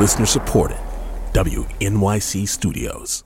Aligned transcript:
Listener 0.00 0.24
supported. 0.24 0.78
WNYC 1.34 2.48
Studios. 2.48 3.22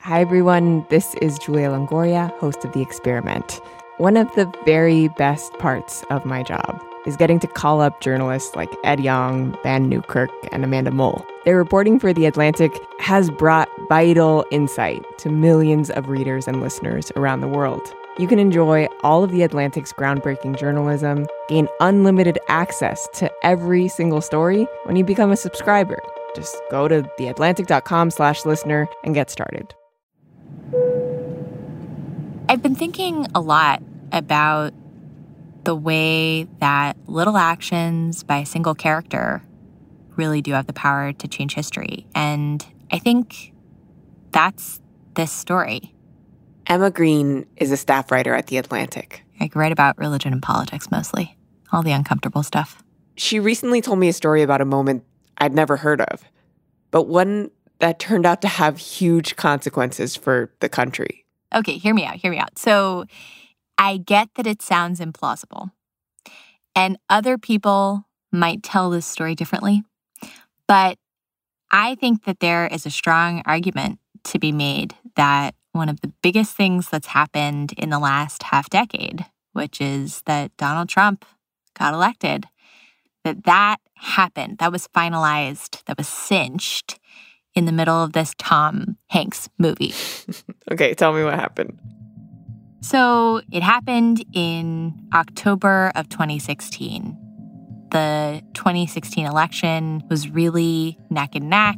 Hi, 0.00 0.20
everyone. 0.20 0.84
This 0.90 1.14
is 1.22 1.38
Julia 1.38 1.68
Longoria, 1.68 2.36
host 2.40 2.64
of 2.64 2.72
The 2.72 2.82
Experiment. 2.82 3.60
One 3.98 4.16
of 4.16 4.26
the 4.34 4.52
very 4.64 5.06
best 5.16 5.52
parts 5.60 6.02
of 6.10 6.24
my 6.24 6.42
job 6.42 6.82
is 7.06 7.16
getting 7.16 7.38
to 7.38 7.46
call 7.46 7.80
up 7.80 8.00
journalists 8.00 8.56
like 8.56 8.68
Ed 8.82 8.98
Yong, 8.98 9.56
Vann 9.62 9.88
Newkirk, 9.88 10.30
and 10.50 10.64
Amanda 10.64 10.90
Mull. 10.90 11.24
Their 11.44 11.56
reporting 11.56 12.00
for 12.00 12.12
The 12.12 12.26
Atlantic 12.26 12.76
has 12.98 13.30
brought 13.30 13.68
vital 13.88 14.44
insight 14.50 15.04
to 15.18 15.30
millions 15.30 15.88
of 15.90 16.08
readers 16.08 16.48
and 16.48 16.60
listeners 16.60 17.12
around 17.14 17.42
the 17.42 17.48
world. 17.48 17.94
You 18.18 18.28
can 18.28 18.38
enjoy 18.38 18.88
all 19.02 19.24
of 19.24 19.30
The 19.30 19.42
Atlantic's 19.42 19.92
groundbreaking 19.92 20.58
journalism, 20.58 21.26
gain 21.48 21.66
unlimited 21.80 22.38
access 22.48 23.08
to 23.14 23.32
every 23.42 23.88
single 23.88 24.20
story 24.20 24.66
when 24.84 24.96
you 24.96 25.04
become 25.04 25.30
a 25.30 25.36
subscriber. 25.36 25.98
Just 26.36 26.54
go 26.70 26.88
to 26.88 27.02
theatlantic.com 27.18 28.10
slash 28.10 28.44
listener 28.44 28.86
and 29.02 29.14
get 29.14 29.30
started. 29.30 29.74
I've 32.50 32.62
been 32.62 32.74
thinking 32.74 33.26
a 33.34 33.40
lot 33.40 33.82
about 34.12 34.74
the 35.64 35.74
way 35.74 36.44
that 36.58 36.98
little 37.06 37.38
actions 37.38 38.22
by 38.22 38.38
a 38.38 38.46
single 38.46 38.74
character 38.74 39.42
really 40.16 40.42
do 40.42 40.52
have 40.52 40.66
the 40.66 40.74
power 40.74 41.14
to 41.14 41.28
change 41.28 41.54
history. 41.54 42.06
And 42.14 42.64
I 42.90 42.98
think 42.98 43.54
that's 44.32 44.82
this 45.14 45.32
story. 45.32 45.91
Emma 46.72 46.90
Green 46.90 47.44
is 47.58 47.70
a 47.70 47.76
staff 47.76 48.10
writer 48.10 48.34
at 48.34 48.46
The 48.46 48.56
Atlantic. 48.56 49.22
I 49.38 49.50
write 49.54 49.72
about 49.72 49.98
religion 49.98 50.32
and 50.32 50.42
politics 50.42 50.90
mostly, 50.90 51.36
all 51.70 51.82
the 51.82 51.92
uncomfortable 51.92 52.42
stuff. 52.42 52.82
She 53.14 53.38
recently 53.38 53.82
told 53.82 53.98
me 53.98 54.08
a 54.08 54.12
story 54.14 54.40
about 54.40 54.62
a 54.62 54.64
moment 54.64 55.04
I'd 55.36 55.52
never 55.52 55.76
heard 55.76 56.00
of, 56.00 56.24
but 56.90 57.08
one 57.08 57.50
that 57.80 57.98
turned 57.98 58.24
out 58.24 58.40
to 58.40 58.48
have 58.48 58.78
huge 58.78 59.36
consequences 59.36 60.16
for 60.16 60.50
the 60.60 60.70
country. 60.70 61.26
Okay, 61.54 61.76
hear 61.76 61.92
me 61.92 62.06
out, 62.06 62.16
hear 62.16 62.30
me 62.30 62.38
out. 62.38 62.58
So 62.58 63.04
I 63.76 63.98
get 63.98 64.30
that 64.36 64.46
it 64.46 64.62
sounds 64.62 64.98
implausible, 64.98 65.72
and 66.74 66.98
other 67.10 67.36
people 67.36 68.08
might 68.32 68.62
tell 68.62 68.88
this 68.88 69.04
story 69.04 69.34
differently, 69.34 69.82
but 70.66 70.96
I 71.70 71.96
think 71.96 72.24
that 72.24 72.40
there 72.40 72.66
is 72.66 72.86
a 72.86 72.90
strong 72.90 73.42
argument 73.44 73.98
to 74.24 74.38
be 74.38 74.52
made 74.52 74.94
that 75.16 75.54
one 75.72 75.88
of 75.88 76.00
the 76.00 76.12
biggest 76.22 76.54
things 76.56 76.88
that's 76.88 77.08
happened 77.08 77.72
in 77.76 77.90
the 77.90 77.98
last 77.98 78.44
half 78.44 78.70
decade, 78.70 79.26
which 79.52 79.80
is 79.80 80.22
that 80.26 80.56
Donald 80.56 80.88
Trump 80.88 81.24
got 81.78 81.94
elected, 81.94 82.46
that 83.24 83.44
that 83.44 83.78
happened, 83.94 84.58
that 84.58 84.72
was 84.72 84.88
finalized, 84.88 85.84
that 85.84 85.96
was 85.96 86.08
cinched 86.08 86.98
in 87.54 87.66
the 87.66 87.72
middle 87.72 88.02
of 88.02 88.12
this 88.12 88.34
Tom 88.38 88.96
Hanks 89.08 89.48
movie. 89.58 89.94
okay, 90.70 90.94
tell 90.94 91.12
me 91.12 91.24
what 91.24 91.34
happened. 91.34 91.78
So 92.80 93.42
it 93.52 93.62
happened 93.62 94.24
in 94.32 95.08
October 95.14 95.92
of 95.94 96.08
2016. 96.08 97.16
The 97.92 98.42
2016 98.54 99.24
election 99.26 100.02
was 100.08 100.28
really 100.28 100.98
neck 101.10 101.34
and 101.34 101.48
neck. 101.48 101.76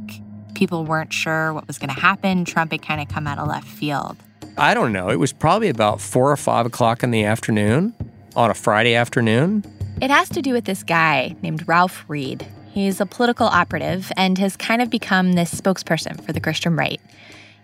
People 0.54 0.84
weren't 0.84 1.12
sure 1.12 1.52
what 1.52 1.66
was 1.66 1.78
going 1.78 1.94
to 1.94 2.00
happen. 2.00 2.44
Trump 2.44 2.72
had 2.72 2.82
kind 2.82 3.00
of 3.00 3.08
come 3.08 3.26
out 3.26 3.38
of 3.38 3.48
left 3.48 3.68
field. 3.68 4.16
I 4.56 4.74
don't 4.74 4.92
know. 4.92 5.10
It 5.10 5.18
was 5.18 5.32
probably 5.32 5.68
about 5.68 6.00
four 6.00 6.30
or 6.30 6.36
five 6.36 6.66
o'clock 6.66 7.02
in 7.02 7.10
the 7.10 7.24
afternoon 7.24 7.94
on 8.36 8.50
a 8.50 8.54
Friday 8.54 8.94
afternoon. 8.94 9.64
It 10.00 10.10
has 10.10 10.28
to 10.30 10.42
do 10.42 10.52
with 10.52 10.64
this 10.64 10.82
guy 10.82 11.36
named 11.42 11.66
Ralph 11.66 12.04
Reed. 12.08 12.46
He's 12.72 13.00
a 13.00 13.06
political 13.06 13.46
operative 13.46 14.10
and 14.16 14.36
has 14.38 14.56
kind 14.56 14.82
of 14.82 14.90
become 14.90 15.34
this 15.34 15.54
spokesperson 15.54 16.24
for 16.24 16.32
the 16.32 16.40
Christian 16.40 16.76
right. 16.76 17.00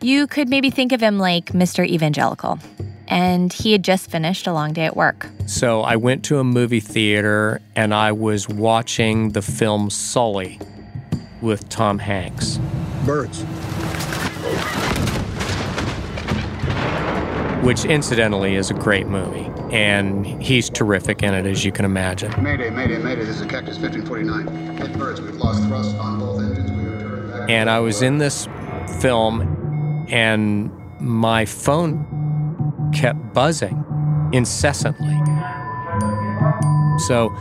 You 0.00 0.26
could 0.26 0.48
maybe 0.48 0.70
think 0.70 0.93
of 0.93 1.03
him 1.03 1.19
like 1.19 1.47
Mr. 1.47 1.87
Evangelical. 1.87 2.59
And 3.09 3.53
he 3.53 3.72
had 3.72 3.82
just 3.82 4.10
finished 4.10 4.47
a 4.47 4.53
long 4.53 4.72
day 4.72 4.84
at 4.84 4.97
work. 4.97 5.28
So 5.47 5.82
I 5.82 5.97
went 5.97 6.25
to 6.26 6.38
a 6.38 6.44
movie 6.44 6.81
theater 6.81 7.60
and 7.75 7.93
I 7.93 8.12
was 8.12 8.48
watching 8.48 9.31
the 9.31 9.43
film 9.43 9.91
Sully 9.91 10.60
with 11.43 11.69
Tom 11.69 11.98
Hanks. 11.98 12.60
Birds. 13.05 13.43
Which, 17.65 17.84
incidentally, 17.84 18.56
is 18.56 18.71
a 18.71 18.75
great 18.75 19.06
movie. 19.06 19.50
And 19.75 20.27
he's 20.43 20.71
terrific 20.71 21.22
in 21.22 21.34
it, 21.34 21.47
as 21.47 21.65
you 21.65 21.72
can 21.72 21.84
imagine. 21.84 22.31
Mayday, 22.43 22.71
mayday, 22.71 22.99
mayday. 22.99 23.25
This 23.25 23.41
is 23.41 23.47
Cactus 23.47 23.78
1549. 23.78 24.77
Hit 24.77 24.99
birds. 24.99 25.21
We've 25.21 25.37
lost 25.37 25.62
thrust 25.65 25.97
on 25.97 26.19
both 26.19 26.41
engines. 26.41 26.71
We 26.71 26.84
are 26.87 27.38
back. 27.38 27.50
And 27.50 27.71
I 27.71 27.81
was 27.81 28.03
in 28.03 28.19
this 28.19 28.49
film, 29.00 30.06
and 30.11 30.71
my 31.00 31.44
phone 31.44 32.93
kept 32.94 33.32
buzzing 33.32 33.84
incessantly. 34.32 35.19
So 37.06 37.34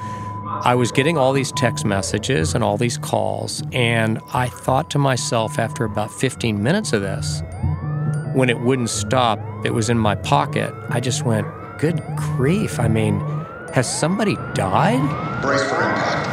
I 0.62 0.76
was 0.76 0.92
getting 0.92 1.18
all 1.18 1.32
these 1.32 1.54
text 1.54 1.86
messages 1.86 2.54
and 2.54 2.64
all 2.64 2.78
these 2.78 2.98
calls, 2.98 3.64
and 3.72 4.20
I 4.34 4.48
thought 4.48 4.90
to 4.92 5.00
myself 5.00 5.58
after 5.58 5.86
about 5.86 6.12
15 6.12 6.62
minutes 6.62 6.92
of 6.92 7.02
this, 7.02 7.42
when 8.34 8.50
it 8.50 8.60
wouldn't 8.60 8.90
stop, 8.90 9.40
it 9.66 9.74
was 9.74 9.90
in 9.90 9.98
my 9.98 10.16
pocket. 10.16 10.74
I 10.90 11.00
just 11.00 11.24
went, 11.24 11.48
Good 11.80 12.04
grief. 12.18 12.78
I 12.78 12.90
mean, 12.90 13.22
has 13.74 13.88
somebody 13.90 14.36
died? 14.54 15.00
Brace 15.42 15.64
for 15.64 15.76
impact. 15.76 16.26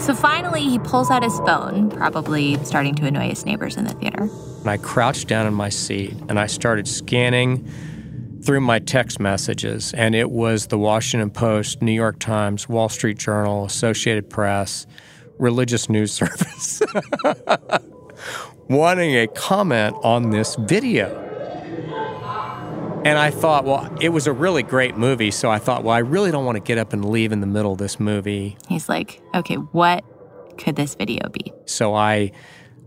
So 0.00 0.14
finally, 0.14 0.62
he 0.62 0.78
pulls 0.78 1.10
out 1.10 1.22
his 1.22 1.36
phone, 1.40 1.90
probably 1.90 2.56
starting 2.64 2.94
to 2.94 3.04
annoy 3.04 3.28
his 3.28 3.44
neighbors 3.44 3.76
in 3.76 3.84
the 3.84 3.92
theater. 3.92 4.30
And 4.60 4.70
I 4.70 4.78
crouched 4.78 5.28
down 5.28 5.46
in 5.46 5.52
my 5.52 5.68
seat 5.68 6.14
and 6.30 6.40
I 6.40 6.46
started 6.46 6.88
scanning 6.88 7.68
through 8.46 8.60
my 8.60 8.78
text 8.78 9.18
messages, 9.18 9.92
and 9.94 10.14
it 10.14 10.30
was 10.30 10.68
the 10.68 10.78
Washington 10.78 11.30
Post, 11.30 11.82
New 11.82 11.90
York 11.90 12.20
Times, 12.20 12.68
Wall 12.68 12.88
Street 12.88 13.18
Journal, 13.18 13.64
Associated 13.64 14.30
Press, 14.30 14.86
Religious 15.38 15.90
News 15.90 16.12
Service, 16.14 16.80
wanting 18.68 19.16
a 19.16 19.26
comment 19.26 19.96
on 20.04 20.30
this 20.30 20.54
video. 20.54 21.24
And 23.04 23.18
I 23.18 23.30
thought, 23.30 23.64
well, 23.64 23.92
it 24.00 24.10
was 24.10 24.28
a 24.28 24.32
really 24.32 24.62
great 24.62 24.96
movie, 24.96 25.32
so 25.32 25.50
I 25.50 25.58
thought, 25.58 25.82
well, 25.82 25.94
I 25.94 25.98
really 25.98 26.30
don't 26.30 26.44
want 26.44 26.56
to 26.56 26.62
get 26.62 26.78
up 26.78 26.92
and 26.92 27.04
leave 27.04 27.32
in 27.32 27.40
the 27.40 27.46
middle 27.48 27.72
of 27.72 27.78
this 27.78 27.98
movie. 27.98 28.56
He's 28.68 28.88
like, 28.88 29.20
okay, 29.34 29.56
what 29.56 30.04
could 30.56 30.76
this 30.76 30.94
video 30.94 31.28
be? 31.30 31.52
So 31.66 31.94
I 31.94 32.30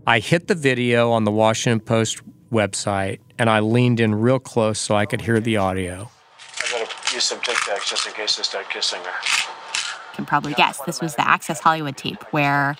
I 0.06 0.20
hit 0.20 0.48
the 0.48 0.54
video 0.54 1.10
on 1.10 1.24
the 1.24 1.30
Washington 1.30 1.80
Post 1.80 2.22
website 2.50 3.20
and 3.40 3.48
I 3.48 3.60
leaned 3.60 4.00
in 4.00 4.14
real 4.14 4.38
close 4.38 4.78
so 4.78 4.94
I 4.94 5.06
could 5.06 5.22
hear 5.22 5.40
the 5.40 5.56
audio. 5.56 6.10
I 6.58 6.70
gotta 6.70 7.14
use 7.14 7.24
some 7.24 7.40
Tic 7.40 7.56
Tacs 7.56 7.88
just 7.88 8.06
in 8.06 8.12
case 8.12 8.36
they 8.36 8.42
start 8.42 8.68
kissing 8.68 9.00
her. 9.00 9.10
You 9.10 10.16
can 10.16 10.26
probably 10.26 10.52
guess 10.52 10.78
this 10.82 11.00
was 11.00 11.14
the 11.14 11.26
Access 11.26 11.58
Hollywood 11.58 11.96
tape 11.96 12.22
where 12.34 12.76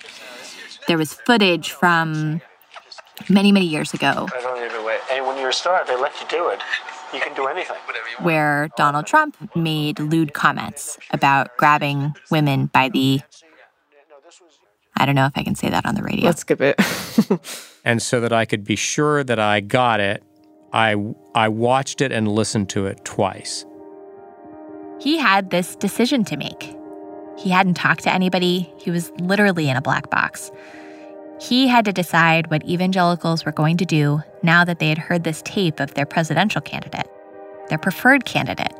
there 0.87 0.99
was 0.99 1.13
footage 1.13 1.71
from 1.71 2.41
many, 3.27 3.51
many 3.51 3.65
years 3.65 3.95
ago 3.95 4.27
I 4.31 4.41
don't 4.41 4.63
even 4.63 4.85
wait. 4.85 4.99
And 5.11 5.25
when 5.25 5.39
you're 5.39 5.49
a 5.49 5.53
star, 5.53 5.83
they 5.87 5.95
let 5.95 6.13
you 6.21 6.27
do 6.29 6.49
it. 6.49 6.59
You 7.11 7.19
can 7.19 7.33
do 7.33 7.47
anything. 7.47 7.77
where 8.19 8.69
Donald 8.77 9.07
Trump 9.07 9.35
made 9.55 9.99
lewd 9.99 10.33
comments 10.33 10.99
about 11.09 11.57
grabbing 11.57 12.13
women 12.29 12.67
by 12.67 12.87
the. 12.87 13.19
I 14.95 15.07
don't 15.07 15.15
know 15.15 15.25
if 15.25 15.33
I 15.35 15.43
can 15.43 15.55
say 15.55 15.69
that 15.69 15.87
on 15.87 15.95
the 15.95 16.03
radio. 16.03 16.25
Let's 16.25 16.41
skip 16.41 16.61
it. 16.61 16.79
And 17.83 18.01
so 18.01 18.19
that 18.21 18.31
I 18.31 18.45
could 18.45 18.63
be 18.63 18.75
sure 18.75 19.23
that 19.23 19.39
I 19.39 19.59
got 19.59 19.99
it, 19.99 20.23
I 20.73 20.95
I 21.35 21.49
watched 21.49 22.01
it 22.01 22.11
and 22.11 22.27
listened 22.27 22.69
to 22.69 22.85
it 22.85 23.03
twice. 23.05 23.65
he 24.99 25.17
had 25.17 25.49
this 25.49 25.75
decision 25.75 26.23
to 26.25 26.37
make. 26.37 26.75
He 27.37 27.49
hadn't 27.49 27.73
talked 27.73 28.03
to 28.03 28.13
anybody, 28.13 28.71
he 28.77 28.91
was 28.91 29.11
literally 29.19 29.67
in 29.69 29.75
a 29.77 29.81
black 29.81 30.09
box. 30.11 30.51
He 31.39 31.67
had 31.67 31.85
to 31.85 31.91
decide 31.93 32.51
what 32.51 32.63
evangelicals 32.65 33.45
were 33.45 33.51
going 33.51 33.77
to 33.77 33.85
do 33.85 34.21
now 34.43 34.63
that 34.63 34.77
they 34.77 34.89
had 34.89 34.99
heard 34.99 35.23
this 35.23 35.41
tape 35.41 35.79
of 35.79 35.95
their 35.95 36.05
presidential 36.05 36.61
candidate, 36.61 37.09
their 37.69 37.79
preferred 37.79 38.25
candidate, 38.25 38.75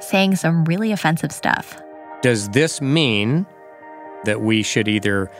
saying 0.00 0.36
some 0.36 0.64
really 0.64 0.90
offensive 0.90 1.32
stuff. 1.32 1.76
Does 2.22 2.48
this 2.50 2.80
mean 2.80 3.44
that 4.24 4.40
we 4.40 4.62
should 4.62 4.88
either 4.88 5.30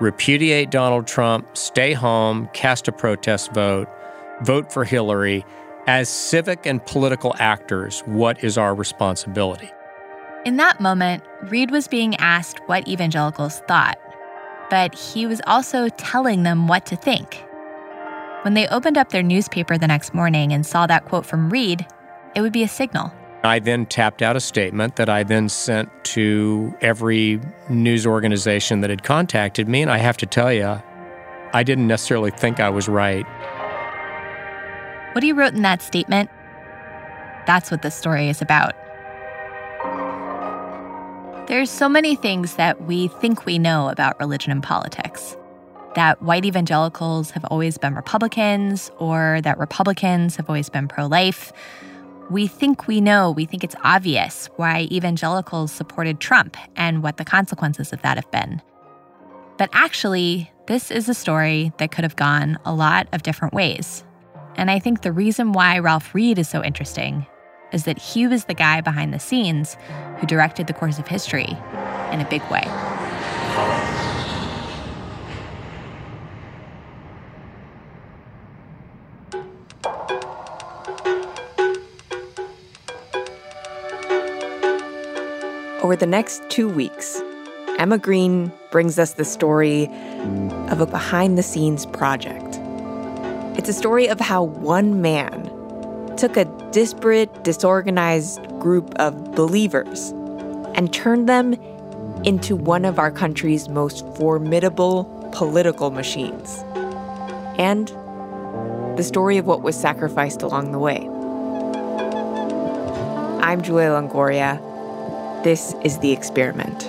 repudiate 0.00 0.70
Donald 0.70 1.06
Trump, 1.06 1.54
stay 1.54 1.92
home, 1.92 2.48
cast 2.54 2.88
a 2.88 2.92
protest 2.92 3.52
vote, 3.52 3.88
vote 4.42 4.72
for 4.72 4.84
Hillary? 4.84 5.44
As 5.86 6.08
civic 6.08 6.66
and 6.66 6.84
political 6.86 7.34
actors, 7.38 8.00
what 8.06 8.44
is 8.44 8.58
our 8.58 8.74
responsibility? 8.74 9.70
In 10.44 10.56
that 10.56 10.80
moment, 10.80 11.22
Reed 11.44 11.70
was 11.70 11.88
being 11.88 12.14
asked 12.16 12.60
what 12.66 12.86
evangelicals 12.88 13.60
thought, 13.68 13.98
but 14.70 14.94
he 14.94 15.26
was 15.26 15.40
also 15.46 15.88
telling 15.90 16.42
them 16.42 16.68
what 16.68 16.86
to 16.86 16.96
think. 16.96 17.44
When 18.42 18.54
they 18.54 18.66
opened 18.68 18.96
up 18.96 19.10
their 19.10 19.22
newspaper 19.22 19.76
the 19.76 19.86
next 19.86 20.14
morning 20.14 20.52
and 20.52 20.64
saw 20.64 20.86
that 20.86 21.04
quote 21.04 21.26
from 21.26 21.50
Reed, 21.50 21.86
it 22.34 22.40
would 22.40 22.52
be 22.52 22.62
a 22.62 22.68
signal. 22.68 23.12
I 23.42 23.58
then 23.58 23.86
tapped 23.86 24.22
out 24.22 24.36
a 24.36 24.40
statement 24.40 24.96
that 24.96 25.08
I 25.08 25.22
then 25.22 25.48
sent 25.48 25.88
to 26.04 26.74
every 26.80 27.40
news 27.68 28.06
organization 28.06 28.80
that 28.82 28.90
had 28.90 29.02
contacted 29.02 29.66
me. 29.66 29.82
And 29.82 29.90
I 29.90 29.96
have 29.98 30.16
to 30.18 30.26
tell 30.26 30.52
you, 30.52 30.80
I 31.52 31.62
didn't 31.62 31.86
necessarily 31.86 32.30
think 32.30 32.60
I 32.60 32.68
was 32.68 32.86
right. 32.88 33.26
What 35.12 35.22
he 35.22 35.32
wrote 35.32 35.54
in 35.54 35.62
that 35.62 35.82
statement, 35.82 36.30
that's 37.46 37.70
what 37.70 37.82
this 37.82 37.94
story 37.94 38.28
is 38.28 38.40
about. 38.40 38.74
There's 41.48 41.70
so 41.70 41.88
many 41.88 42.14
things 42.14 42.54
that 42.54 42.82
we 42.82 43.08
think 43.08 43.44
we 43.44 43.58
know 43.58 43.88
about 43.88 44.18
religion 44.20 44.52
and 44.52 44.62
politics. 44.62 45.36
That 45.96 46.22
white 46.22 46.44
evangelicals 46.44 47.32
have 47.32 47.44
always 47.46 47.76
been 47.76 47.94
Republicans, 47.94 48.92
or 48.98 49.40
that 49.42 49.58
Republicans 49.58 50.36
have 50.36 50.48
always 50.48 50.68
been 50.68 50.86
pro 50.86 51.06
life 51.06 51.52
we 52.30 52.46
think 52.46 52.86
we 52.86 53.00
know, 53.00 53.32
we 53.32 53.44
think 53.44 53.64
it's 53.64 53.74
obvious 53.82 54.48
why 54.56 54.88
evangelicals 54.92 55.72
supported 55.72 56.20
Trump 56.20 56.56
and 56.76 57.02
what 57.02 57.16
the 57.16 57.24
consequences 57.24 57.92
of 57.92 58.00
that 58.02 58.16
have 58.16 58.30
been. 58.30 58.62
But 59.58 59.68
actually, 59.72 60.50
this 60.66 60.90
is 60.92 61.08
a 61.08 61.14
story 61.14 61.72
that 61.78 61.90
could 61.90 62.04
have 62.04 62.16
gone 62.16 62.58
a 62.64 62.72
lot 62.72 63.08
of 63.12 63.24
different 63.24 63.52
ways. 63.52 64.04
And 64.60 64.70
I 64.70 64.78
think 64.78 65.00
the 65.00 65.10
reason 65.10 65.52
why 65.52 65.78
Ralph 65.78 66.14
Reed 66.14 66.38
is 66.38 66.46
so 66.46 66.62
interesting 66.62 67.26
is 67.72 67.84
that 67.84 67.98
he 67.98 68.26
was 68.26 68.44
the 68.44 68.52
guy 68.52 68.82
behind 68.82 69.14
the 69.14 69.18
scenes 69.18 69.78
who 70.18 70.26
directed 70.26 70.66
the 70.66 70.74
course 70.74 70.98
of 70.98 71.08
history 71.08 71.56
in 72.12 72.20
a 72.20 72.26
big 72.28 72.42
way. 72.50 72.60
Over 85.82 85.96
the 85.96 86.06
next 86.06 86.42
two 86.50 86.68
weeks, 86.68 87.22
Emma 87.78 87.96
Green 87.96 88.52
brings 88.70 88.98
us 88.98 89.14
the 89.14 89.24
story 89.24 89.86
of 90.68 90.82
a 90.82 90.86
behind 90.86 91.38
the 91.38 91.42
scenes 91.42 91.86
project. 91.86 92.60
It's 93.60 93.68
a 93.68 93.74
story 93.74 94.08
of 94.08 94.18
how 94.18 94.44
one 94.44 95.02
man 95.02 95.44
took 96.16 96.38
a 96.38 96.46
disparate, 96.72 97.44
disorganized 97.44 98.42
group 98.58 98.94
of 98.94 99.34
believers 99.34 100.12
and 100.74 100.90
turned 100.94 101.28
them 101.28 101.52
into 102.24 102.56
one 102.56 102.86
of 102.86 102.98
our 102.98 103.10
country's 103.10 103.68
most 103.68 104.06
formidable 104.16 105.04
political 105.32 105.90
machines. 105.90 106.64
And 107.58 107.88
the 108.96 109.02
story 109.02 109.36
of 109.36 109.44
what 109.44 109.60
was 109.60 109.78
sacrificed 109.78 110.40
along 110.40 110.72
the 110.72 110.78
way. 110.78 111.06
I'm 113.44 113.60
Julia 113.60 113.90
Longoria. 113.90 114.58
This 115.44 115.74
is 115.84 115.98
The 115.98 116.12
Experiment, 116.12 116.86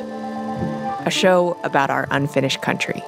a 1.06 1.12
show 1.12 1.60
about 1.66 1.90
our 1.90 2.08
unfinished 2.12 2.62
country. 2.62 3.04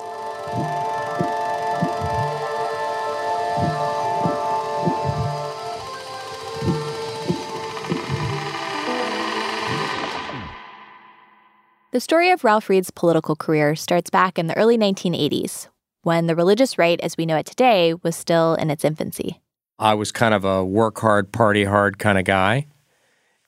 Story 12.04 12.32
of 12.32 12.44
Ralph 12.44 12.68
Reed's 12.68 12.92
political 12.92 13.34
career 13.36 13.76
starts 13.78 14.10
back 14.10 14.38
in 14.38 14.48
the 14.48 14.58
early 14.58 14.78
1980s, 14.78 15.70
when 16.02 16.28
the 16.28 16.36
religious 16.36 16.78
right 16.78 17.00
as 17.00 17.16
we 17.16 17.26
know 17.26 17.38
it 17.38 17.46
today 17.46 17.94
was 18.04 18.16
still 18.16 18.56
in 18.56 18.70
its 18.70 18.84
infancy. 18.84 19.42
I 19.80 19.94
was 19.94 20.12
kind 20.12 20.34
of 20.34 20.44
a 20.44 20.66
work 20.66 21.00
hard, 21.00 21.32
party 21.32 21.64
hard 21.64 22.00
kind 22.00 22.20
of 22.20 22.26
guy. 22.26 22.68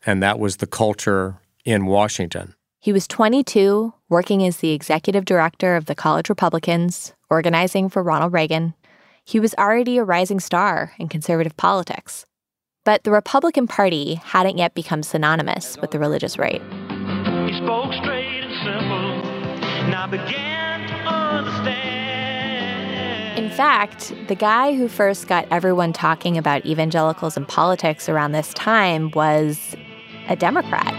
And 0.05 0.23
that 0.23 0.39
was 0.39 0.57
the 0.57 0.67
culture 0.67 1.41
in 1.65 1.85
Washington. 1.85 2.55
He 2.79 2.93
was 2.93 3.07
22, 3.07 3.93
working 4.07 4.45
as 4.45 4.57
the 4.57 4.71
executive 4.71 5.25
director 5.25 5.75
of 5.75 5.85
the 5.85 5.95
College 5.95 6.29
Republicans, 6.29 7.13
organizing 7.29 7.89
for 7.89 8.01
Ronald 8.03 8.31
Reagan. 8.31 8.73
He 9.25 9.39
was 9.39 9.53
already 9.55 9.97
a 9.97 10.03
rising 10.05 10.39
star 10.39 10.93
in 10.97 11.09
conservative 11.09 11.57
politics. 11.57 12.25
But 12.85 13.03
the 13.03 13.11
Republican 13.11 13.67
Party 13.67 14.15
hadn't 14.15 14.57
yet 14.57 14.75
become 14.75 15.03
synonymous 15.03 15.77
with 15.81 15.91
the 15.91 15.99
religious 15.99 16.37
right. 16.37 16.61
In 23.37 23.49
fact, 23.51 24.13
the 24.27 24.35
guy 24.35 24.73
who 24.75 24.87
first 24.87 25.27
got 25.27 25.47
everyone 25.51 25.93
talking 25.93 26.37
about 26.37 26.65
evangelicals 26.65 27.37
and 27.37 27.47
politics 27.47 28.09
around 28.09 28.31
this 28.31 28.53
time 28.53 29.11
was 29.11 29.75
a 30.27 30.35
Democrat. 30.35 30.93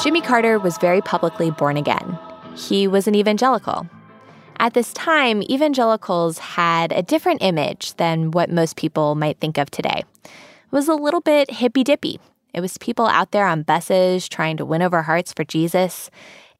Jimmy 0.00 0.20
Carter 0.20 0.58
was 0.58 0.78
very 0.78 1.00
publicly 1.00 1.50
born 1.50 1.76
again. 1.76 2.18
He 2.56 2.86
was 2.86 3.08
an 3.08 3.14
evangelical. 3.14 3.88
At 4.58 4.74
this 4.74 4.92
time, 4.92 5.42
evangelicals 5.42 6.38
had 6.38 6.92
a 6.92 7.02
different 7.02 7.42
image 7.42 7.94
than 7.94 8.30
what 8.30 8.50
most 8.50 8.76
people 8.76 9.14
might 9.14 9.40
think 9.40 9.58
of 9.58 9.70
today. 9.70 10.04
It 10.74 10.76
was 10.76 10.88
a 10.88 10.96
little 10.96 11.20
bit 11.20 11.52
hippy 11.52 11.84
dippy. 11.84 12.18
It 12.52 12.60
was 12.60 12.78
people 12.78 13.06
out 13.06 13.30
there 13.30 13.46
on 13.46 13.62
buses 13.62 14.28
trying 14.28 14.56
to 14.56 14.64
win 14.64 14.82
over 14.82 15.02
hearts 15.02 15.32
for 15.32 15.44
Jesus. 15.44 16.10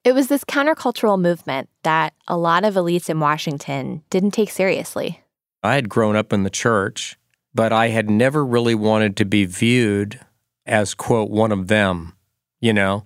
It 0.05 0.15
was 0.15 0.29
this 0.29 0.45
countercultural 0.45 1.21
movement 1.21 1.69
that 1.83 2.15
a 2.29 2.37
lot 2.37 2.63
of 2.63 2.75
elites 2.75 3.11
in 3.11 3.19
Washington 3.19 4.05
didn't 4.11 4.31
take 4.31 4.51
seriously. 4.51 5.21
I 5.65 5.75
had 5.75 5.89
grown 5.89 6.15
up 6.15 6.33
in 6.33 6.45
the 6.45 6.49
church, 6.49 7.19
but 7.57 7.73
I 7.73 7.89
had 7.89 8.09
never 8.09 8.47
really 8.47 8.77
wanted 8.77 9.17
to 9.17 9.25
be 9.25 9.47
viewed 9.47 10.21
as, 10.65 10.95
quote, 10.95 11.29
one 11.29 11.51
of 11.51 11.67
them, 11.67 12.15
you 12.61 12.73
know? 12.73 13.05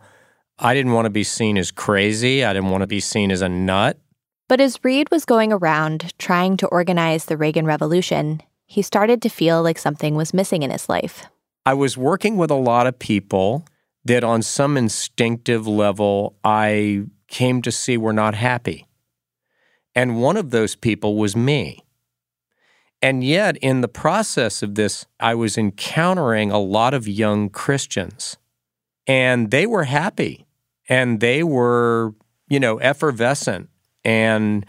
I 0.59 0.75
didn't 0.75 0.93
want 0.93 1.07
to 1.07 1.11
be 1.11 1.25
seen 1.25 1.57
as 1.57 1.71
crazy. 1.71 2.45
I 2.45 2.53
didn't 2.53 2.69
want 2.69 2.83
to 2.83 2.87
be 2.87 3.01
seen 3.01 3.31
as 3.31 3.41
a 3.41 3.49
nut. 3.49 3.99
But 4.47 4.61
as 4.61 4.79
Reed 4.85 5.11
was 5.11 5.25
going 5.25 5.55
around 5.55 6.13
trying 6.19 6.59
to 6.59 6.67
organize 6.67 7.25
the 7.25 7.39
Reagan 7.39 7.65
Revolution, 7.65 8.43
he 8.69 8.83
started 8.83 9.23
to 9.23 9.31
feel 9.31 9.63
like 9.63 9.79
something 9.79 10.15
was 10.15 10.35
missing 10.35 10.63
in 10.63 10.71
his 10.71 10.89
life. 10.91 11.25
I 11.65 11.73
was 11.73 11.97
working 11.97 12.37
with 12.37 12.51
a 12.51 12.55
lot 12.55 12.87
of 12.87 12.99
people 12.99 13.67
that, 14.05 14.23
on 14.23 14.43
some 14.43 14.77
instinctive 14.77 15.67
level, 15.67 16.37
I 16.45 17.05
came 17.29 17.63
to 17.63 17.73
see 17.73 17.97
were 17.97 18.13
not 18.13 18.35
happy. 18.35 18.87
And 19.95 20.21
one 20.21 20.37
of 20.37 20.51
those 20.51 20.77
people 20.77 21.17
was 21.17 21.35
me. 21.35 21.83
And 23.01 23.25
yet, 23.25 23.57
in 23.57 23.81
the 23.81 23.89
process 23.89 24.63
of 24.63 24.75
this, 24.75 25.07
I 25.19 25.35
was 25.35 25.57
encountering 25.57 26.51
a 26.51 26.59
lot 26.59 26.93
of 26.93 27.09
young 27.09 27.49
Christians, 27.49 28.37
and 29.07 29.51
they 29.51 29.67
were 29.67 29.85
happy 29.85 30.47
and 30.91 31.21
they 31.21 31.43
were, 31.43 32.15
you 32.49 32.61
know, 32.61 32.79
effervescent 32.79 33.71
and 34.05 34.67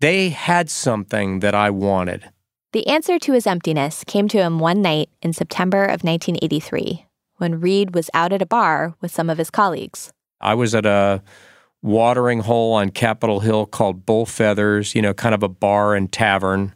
they 0.00 0.30
had 0.30 0.70
something 0.70 1.40
that 1.40 1.54
I 1.54 1.70
wanted. 1.70 2.30
The 2.74 2.88
answer 2.88 3.20
to 3.20 3.32
his 3.32 3.46
emptiness 3.46 4.02
came 4.02 4.26
to 4.26 4.38
him 4.38 4.58
one 4.58 4.82
night 4.82 5.08
in 5.22 5.32
September 5.32 5.84
of 5.84 6.02
1983 6.02 7.06
when 7.36 7.60
Reed 7.60 7.94
was 7.94 8.10
out 8.12 8.32
at 8.32 8.42
a 8.42 8.46
bar 8.46 8.96
with 9.00 9.12
some 9.12 9.30
of 9.30 9.38
his 9.38 9.48
colleagues. 9.48 10.12
I 10.40 10.54
was 10.54 10.74
at 10.74 10.84
a 10.84 11.22
watering 11.82 12.40
hole 12.40 12.72
on 12.72 12.90
Capitol 12.90 13.38
Hill 13.38 13.66
called 13.66 14.04
Bull 14.04 14.26
Feathers, 14.26 14.92
you 14.92 15.02
know, 15.02 15.14
kind 15.14 15.36
of 15.36 15.44
a 15.44 15.48
bar 15.48 15.94
and 15.94 16.10
tavern. 16.10 16.74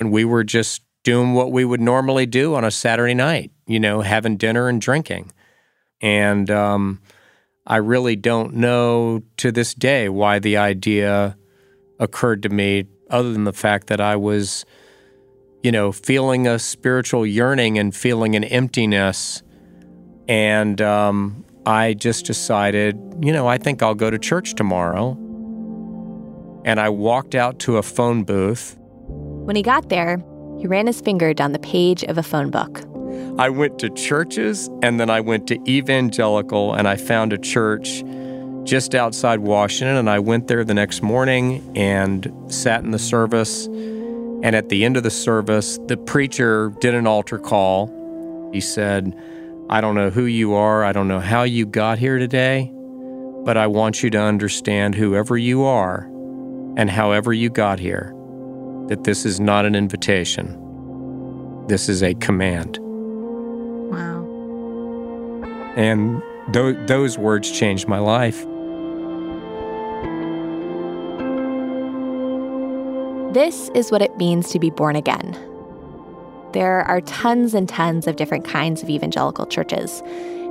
And 0.00 0.10
we 0.10 0.24
were 0.24 0.44
just 0.44 0.80
doing 1.02 1.34
what 1.34 1.52
we 1.52 1.66
would 1.66 1.80
normally 1.82 2.24
do 2.24 2.54
on 2.54 2.64
a 2.64 2.70
Saturday 2.70 3.12
night, 3.12 3.50
you 3.66 3.78
know, 3.78 4.00
having 4.00 4.38
dinner 4.38 4.70
and 4.70 4.80
drinking. 4.80 5.30
And 6.00 6.50
um, 6.50 7.02
I 7.66 7.76
really 7.76 8.16
don't 8.16 8.54
know 8.54 9.20
to 9.36 9.52
this 9.52 9.74
day 9.74 10.08
why 10.08 10.38
the 10.38 10.56
idea 10.56 11.36
occurred 12.00 12.44
to 12.44 12.48
me, 12.48 12.86
other 13.10 13.30
than 13.30 13.44
the 13.44 13.52
fact 13.52 13.88
that 13.88 14.00
I 14.00 14.16
was, 14.16 14.64
you 15.64 15.72
know, 15.72 15.90
feeling 15.90 16.46
a 16.46 16.58
spiritual 16.58 17.26
yearning 17.26 17.78
and 17.78 17.96
feeling 17.96 18.36
an 18.36 18.44
emptiness. 18.44 19.42
And 20.28 20.80
um, 20.82 21.42
I 21.64 21.94
just 21.94 22.26
decided, 22.26 23.00
you 23.22 23.32
know, 23.32 23.48
I 23.48 23.56
think 23.56 23.82
I'll 23.82 23.94
go 23.94 24.10
to 24.10 24.18
church 24.18 24.54
tomorrow. 24.54 25.12
And 26.66 26.78
I 26.78 26.90
walked 26.90 27.34
out 27.34 27.58
to 27.60 27.78
a 27.78 27.82
phone 27.82 28.24
booth. 28.24 28.76
When 29.08 29.56
he 29.56 29.62
got 29.62 29.88
there, 29.88 30.22
he 30.58 30.66
ran 30.66 30.86
his 30.86 31.00
finger 31.00 31.32
down 31.32 31.52
the 31.52 31.58
page 31.58 32.04
of 32.04 32.18
a 32.18 32.22
phone 32.22 32.50
book. 32.50 32.82
I 33.38 33.48
went 33.48 33.78
to 33.78 33.88
churches 33.88 34.68
and 34.82 35.00
then 35.00 35.08
I 35.08 35.20
went 35.20 35.46
to 35.46 35.58
evangelical 35.66 36.74
and 36.74 36.86
I 36.86 36.96
found 36.96 37.32
a 37.32 37.38
church 37.38 38.04
just 38.64 38.94
outside 38.94 39.40
Washington 39.40 39.96
and 39.96 40.10
I 40.10 40.18
went 40.18 40.46
there 40.46 40.62
the 40.62 40.74
next 40.74 41.02
morning 41.02 41.72
and 41.74 42.30
sat 42.48 42.84
in 42.84 42.90
the 42.90 42.98
service. 42.98 43.66
And 44.44 44.54
at 44.54 44.68
the 44.68 44.84
end 44.84 44.98
of 44.98 45.02
the 45.02 45.10
service, 45.10 45.78
the 45.86 45.96
preacher 45.96 46.70
did 46.78 46.94
an 46.94 47.06
altar 47.06 47.38
call. 47.38 48.50
He 48.52 48.60
said, 48.60 49.18
I 49.70 49.80
don't 49.80 49.94
know 49.94 50.10
who 50.10 50.26
you 50.26 50.52
are, 50.52 50.84
I 50.84 50.92
don't 50.92 51.08
know 51.08 51.18
how 51.18 51.44
you 51.44 51.64
got 51.64 51.98
here 51.98 52.18
today, 52.18 52.70
but 53.46 53.56
I 53.56 53.66
want 53.66 54.02
you 54.02 54.10
to 54.10 54.18
understand 54.18 54.94
whoever 54.94 55.38
you 55.38 55.64
are 55.64 56.10
and 56.76 56.90
however 56.90 57.32
you 57.32 57.48
got 57.48 57.78
here, 57.78 58.12
that 58.88 59.04
this 59.04 59.24
is 59.24 59.40
not 59.40 59.64
an 59.64 59.74
invitation, 59.74 61.64
this 61.66 61.88
is 61.88 62.02
a 62.02 62.12
command. 62.12 62.78
Wow. 63.90 64.26
And 65.74 66.22
th- 66.52 66.86
those 66.86 67.16
words 67.16 67.50
changed 67.50 67.88
my 67.88 67.98
life. 67.98 68.44
This 73.34 73.68
is 73.74 73.90
what 73.90 74.00
it 74.00 74.16
means 74.16 74.50
to 74.50 74.60
be 74.60 74.70
born 74.70 74.94
again. 74.94 75.36
There 76.52 76.82
are 76.82 77.00
tons 77.00 77.52
and 77.52 77.68
tons 77.68 78.06
of 78.06 78.14
different 78.14 78.44
kinds 78.44 78.80
of 78.80 78.88
evangelical 78.88 79.44
churches, 79.46 80.04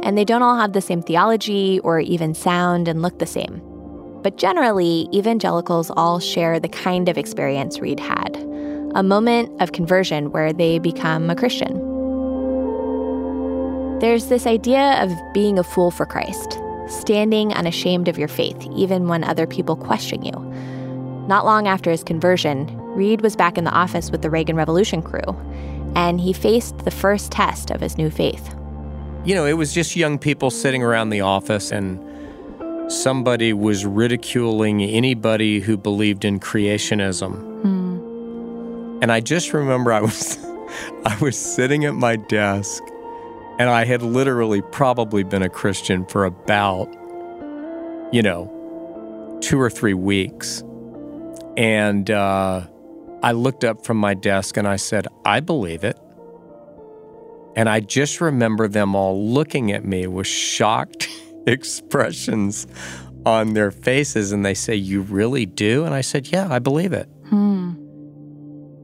and 0.03 0.17
they 0.17 0.25
don't 0.25 0.41
all 0.43 0.57
have 0.57 0.73
the 0.73 0.81
same 0.81 1.01
theology 1.01 1.79
or 1.79 2.01
even 2.01 2.33
sound 2.33 2.89
and 2.89 3.01
look 3.01 3.19
the 3.19 3.25
same. 3.25 3.61
But 4.21 4.37
generally, 4.37 5.07
evangelicals 5.13 5.91
all 5.91 6.19
share 6.19 6.59
the 6.59 6.67
kind 6.67 7.07
of 7.07 7.17
experience 7.17 7.79
Reed 7.79 8.01
had 8.01 8.35
a 8.95 9.01
moment 9.01 9.61
of 9.61 9.71
conversion 9.71 10.33
where 10.33 10.51
they 10.51 10.77
become 10.77 11.29
a 11.29 11.37
Christian. 11.37 11.79
There's 13.99 14.25
this 14.25 14.45
idea 14.45 15.01
of 15.01 15.09
being 15.33 15.57
a 15.57 15.63
fool 15.63 15.89
for 15.89 16.05
Christ, 16.05 16.59
standing 16.89 17.53
unashamed 17.53 18.09
of 18.09 18.17
your 18.17 18.27
faith, 18.27 18.61
even 18.75 19.07
when 19.07 19.23
other 19.23 19.47
people 19.47 19.77
question 19.77 20.21
you. 20.25 20.33
Not 21.27 21.45
long 21.45 21.67
after 21.67 21.89
his 21.89 22.03
conversion, 22.03 22.67
Reed 22.95 23.21
was 23.21 23.35
back 23.35 23.57
in 23.57 23.63
the 23.63 23.71
office 23.71 24.11
with 24.11 24.21
the 24.21 24.29
Reagan 24.29 24.55
Revolution 24.55 25.01
crew, 25.01 25.35
and 25.95 26.19
he 26.19 26.33
faced 26.33 26.79
the 26.79 26.91
first 26.91 27.31
test 27.31 27.71
of 27.71 27.81
his 27.81 27.97
new 27.97 28.09
faith. 28.09 28.53
You 29.25 29.35
know, 29.35 29.45
it 29.45 29.53
was 29.53 29.73
just 29.73 29.95
young 29.95 30.19
people 30.19 30.51
sitting 30.51 30.83
around 30.83 31.09
the 31.09 31.21
office, 31.21 31.71
and 31.71 31.97
somebody 32.91 33.53
was 33.53 33.85
ridiculing 33.85 34.83
anybody 34.83 35.59
who 35.59 35.77
believed 35.77 36.25
in 36.25 36.39
creationism. 36.39 37.33
Hmm. 37.61 38.99
And 39.01 39.11
I 39.11 39.19
just 39.19 39.53
remember 39.53 39.91
I 39.91 40.01
was 40.01 40.37
I 41.05 41.17
was 41.21 41.37
sitting 41.37 41.85
at 41.85 41.93
my 41.93 42.15
desk 42.15 42.83
and 43.59 43.69
I 43.69 43.85
had 43.85 44.01
literally 44.01 44.61
probably 44.61 45.23
been 45.23 45.43
a 45.43 45.49
Christian 45.49 46.05
for 46.05 46.25
about 46.25 46.87
you 48.11 48.21
know 48.21 49.39
2 49.41 49.59
or 49.59 49.69
3 49.69 49.93
weeks. 49.93 50.63
And 51.55 52.09
uh, 52.09 52.67
I 53.21 53.31
looked 53.31 53.63
up 53.63 53.85
from 53.85 53.97
my 53.97 54.13
desk 54.13 54.57
and 54.57 54.67
I 54.67 54.75
said, 54.75 55.07
I 55.25 55.39
believe 55.39 55.83
it. 55.83 55.97
And 57.55 57.69
I 57.69 57.79
just 57.79 58.19
remember 58.19 58.67
them 58.67 58.95
all 58.95 59.29
looking 59.29 59.71
at 59.71 59.85
me 59.85 60.07
with 60.07 60.27
shocked 60.27 61.07
expressions 61.47 62.65
on 63.25 63.53
their 63.53 63.71
faces. 63.71 64.31
And 64.31 64.45
they 64.45 64.55
say, 64.55 64.75
You 64.75 65.01
really 65.01 65.45
do? 65.45 65.85
And 65.85 65.93
I 65.93 66.01
said, 66.01 66.27
Yeah, 66.27 66.47
I 66.49 66.59
believe 66.59 66.93
it. 66.93 67.07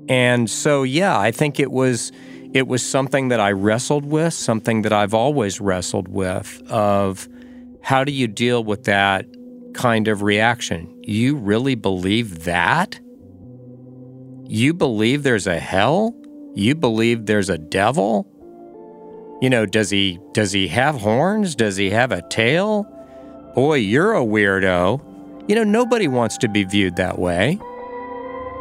And 0.08 0.50
so, 0.50 0.84
yeah, 0.84 1.20
I 1.20 1.32
think 1.32 1.60
it 1.60 1.72
was. 1.72 2.12
It 2.52 2.68
was 2.68 2.84
something 2.84 3.28
that 3.28 3.40
I 3.40 3.52
wrestled 3.52 4.06
with, 4.06 4.34
something 4.34 4.82
that 4.82 4.92
I've 4.92 5.14
always 5.14 5.62
wrestled 5.62 6.08
with 6.08 6.64
of 6.68 7.30
how 7.84 8.04
do 8.04 8.12
you 8.12 8.28
deal 8.28 8.64
with 8.64 8.86
that 8.86 9.28
kind 9.74 10.08
of 10.08 10.22
reaction? 10.22 11.02
You 11.04 11.36
really 11.36 11.76
believe 11.76 12.44
that? 12.46 13.00
You 14.46 14.74
believe 14.74 15.24
there's 15.24 15.48
a 15.48 15.60
hell? 15.60 16.16
You 16.56 16.76
believe 16.76 17.26
there's 17.26 17.50
a 17.50 17.58
devil? 17.58 18.28
You 19.42 19.50
know, 19.50 19.66
does 19.66 19.90
he 19.90 20.20
does 20.34 20.52
he 20.52 20.68
have 20.70 20.96
horns? 20.96 21.56
Does 21.56 21.78
he 21.78 21.90
have 21.92 22.12
a 22.12 22.28
tail? 22.30 22.84
Boy, 23.56 23.76
you're 23.76 24.16
a 24.16 24.22
weirdo. 24.22 25.06
You 25.48 25.56
know, 25.56 25.64
nobody 25.64 26.08
wants 26.08 26.38
to 26.40 26.48
be 26.48 26.64
viewed 26.64 26.96
that 26.98 27.20
way. 27.20 27.60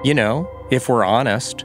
You 0.04 0.14
know, 0.14 0.48
if 0.70 0.88
we're 0.88 1.04
honest. 1.04 1.64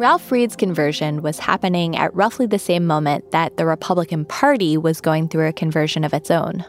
Ralph 0.00 0.32
Reed's 0.32 0.56
conversion 0.56 1.20
was 1.20 1.38
happening 1.38 1.94
at 1.94 2.14
roughly 2.14 2.46
the 2.46 2.58
same 2.58 2.86
moment 2.86 3.32
that 3.32 3.58
the 3.58 3.66
Republican 3.66 4.24
Party 4.24 4.78
was 4.78 4.98
going 4.98 5.28
through 5.28 5.46
a 5.46 5.52
conversion 5.52 6.04
of 6.04 6.14
its 6.14 6.30
own. 6.30 6.64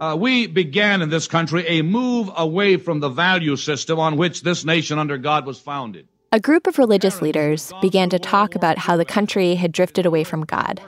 Uh, 0.00 0.16
we 0.18 0.48
began 0.48 1.00
in 1.00 1.08
this 1.08 1.28
country 1.28 1.64
a 1.68 1.82
move 1.82 2.28
away 2.36 2.76
from 2.76 2.98
the 2.98 3.08
value 3.08 3.54
system 3.54 4.00
on 4.00 4.16
which 4.16 4.42
this 4.42 4.64
nation 4.64 4.98
under 4.98 5.16
God 5.18 5.46
was 5.46 5.60
founded. 5.60 6.08
A 6.32 6.40
group 6.40 6.66
of 6.66 6.76
religious 6.76 7.22
leaders 7.22 7.72
began 7.80 8.10
to 8.10 8.18
talk 8.18 8.56
about 8.56 8.76
how 8.76 8.96
the 8.96 9.04
country 9.04 9.54
had 9.54 9.70
drifted 9.70 10.04
away 10.04 10.24
from 10.24 10.44
God. 10.44 10.80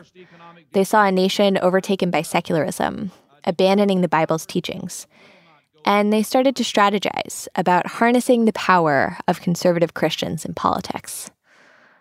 They 0.73 0.83
saw 0.83 1.05
a 1.05 1.13
nation 1.13 1.57
overtaken 1.57 2.11
by 2.11 2.23
secularism, 2.23 3.13
abandoning 3.45 4.01
the 4.01 4.09
Bible's 4.09 4.45
teachings. 4.45 5.07
And 5.85 6.13
they 6.13 6.25
started 6.25 6.57
to 6.57 6.65
strategize 6.65 7.47
about 7.55 7.87
harnessing 7.87 8.45
the 8.45 8.53
power 8.55 9.19
of 9.29 9.41
conservative 9.41 9.95
Christians 9.95 10.45
in 10.45 10.53
politics. 10.53 11.31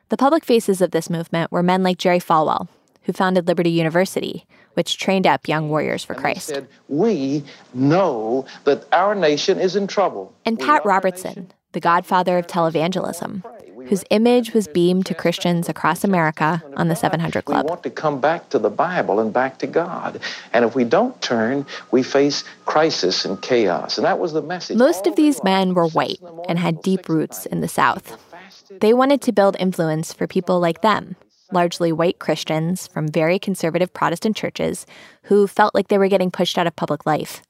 The 0.10 0.18
public 0.18 0.46
faces 0.46 0.82
of 0.82 0.92
this 0.92 1.10
movement 1.10 1.52
were 1.52 1.64
men 1.64 1.82
like 1.82 1.98
Jerry 1.98 2.20
Falwell, 2.20 2.68
who 3.04 3.14
founded 3.14 3.48
Liberty 3.48 3.72
University, 3.72 4.46
which 4.76 4.98
trained 4.98 5.26
up 5.26 5.48
young 5.48 5.70
warriors 5.70 6.04
for 6.04 6.14
Christ. 6.14 6.48
said, 6.48 6.68
we 6.88 7.44
know 7.74 8.46
that 8.66 8.86
our 8.92 9.16
nation 9.16 9.60
is 9.60 9.76
in 9.76 9.88
trouble. 9.88 10.34
And 10.46 10.60
We 10.60 10.66
Pat 10.66 10.86
Robertson, 10.86 11.52
the 11.72 11.80
godfather 11.80 12.38
of 12.38 12.46
televangelism, 12.46 13.44
whose 13.88 14.04
image 14.10 14.54
was 14.54 14.68
beamed 14.68 15.06
to 15.08 15.14
Christians 15.14 15.70
across 15.70 16.04
America 16.04 16.64
on 16.76 16.88
the 16.88 16.96
700 16.96 17.46
Club. 17.46 17.66
We 17.66 17.70
want 17.70 17.84
to 17.84 17.90
come 17.90 18.20
back 18.20 18.50
to 18.50 18.60
the 18.60 18.70
Bible 18.70 19.20
and 19.20 19.32
back 19.34 19.60
to 19.60 19.68
God. 19.68 20.20
And 20.54 20.66
if 20.66 20.76
we 20.76 20.84
don't 20.84 21.20
turn, 21.22 21.66
we 21.92 22.02
face 22.04 22.44
crisis 22.66 23.26
and 23.26 23.42
chaos. 23.42 23.98
And 23.98 24.06
that 24.06 24.20
was 24.20 24.34
the 24.34 24.42
message. 24.42 24.78
Most 24.78 25.08
of 25.08 25.16
these 25.16 25.44
men 25.44 25.74
were 25.74 25.88
white 25.88 26.20
in 26.20 26.26
the 26.26 26.32
morning 26.32 26.46
and 26.50 26.60
had 26.60 26.82
deep 26.82 27.08
roots 27.10 27.46
in 27.46 27.62
the 27.62 27.68
South. 27.68 28.18
They 28.70 28.94
wanted 28.94 29.22
to 29.24 29.32
build 29.32 29.56
influence 29.60 30.14
for 30.14 30.28
people 30.28 30.60
like 30.60 30.82
them, 30.82 31.16
largely 31.52 31.92
white 31.92 32.20
Christians 32.20 32.88
from 32.88 33.08
very 33.08 33.40
conservative 33.40 33.94
Protestant 33.94 34.36
churches 34.36 34.86
who 35.24 35.48
felt 35.48 35.76
like 35.76 35.88
they 35.88 35.98
were 35.98 36.08
getting 36.08 36.32
pushed 36.32 36.58
out 36.58 36.68
of 36.68 36.76
public 36.76 37.06
life. 37.06 37.42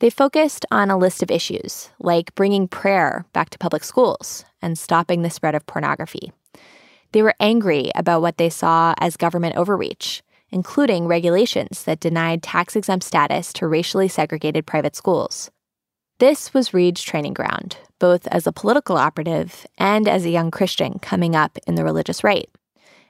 They 0.00 0.10
focused 0.10 0.66
on 0.70 0.90
a 0.90 0.98
list 0.98 1.22
of 1.22 1.30
issues, 1.30 1.90
like 2.00 2.34
bringing 2.34 2.66
prayer 2.66 3.24
back 3.32 3.50
to 3.50 3.58
public 3.58 3.84
schools 3.84 4.44
and 4.60 4.78
stopping 4.78 5.22
the 5.22 5.30
spread 5.30 5.54
of 5.54 5.66
pornography. 5.66 6.32
They 7.12 7.22
were 7.22 7.34
angry 7.38 7.90
about 7.94 8.22
what 8.22 8.38
they 8.38 8.50
saw 8.50 8.94
as 8.98 9.16
government 9.16 9.56
overreach, 9.56 10.22
including 10.50 11.06
regulations 11.06 11.84
that 11.84 12.00
denied 12.00 12.42
tax 12.42 12.74
exempt 12.74 13.04
status 13.04 13.52
to 13.54 13.66
racially 13.66 14.08
segregated 14.08 14.66
private 14.66 14.96
schools. 14.96 15.50
This 16.18 16.54
was 16.54 16.74
Reed's 16.74 17.02
training 17.02 17.34
ground, 17.34 17.76
both 18.02 18.26
as 18.26 18.48
a 18.48 18.52
political 18.52 18.96
operative 18.96 19.64
and 19.78 20.08
as 20.08 20.24
a 20.24 20.30
young 20.30 20.50
Christian 20.50 20.98
coming 20.98 21.36
up 21.36 21.56
in 21.68 21.76
the 21.76 21.84
religious 21.84 22.24
right. 22.24 22.50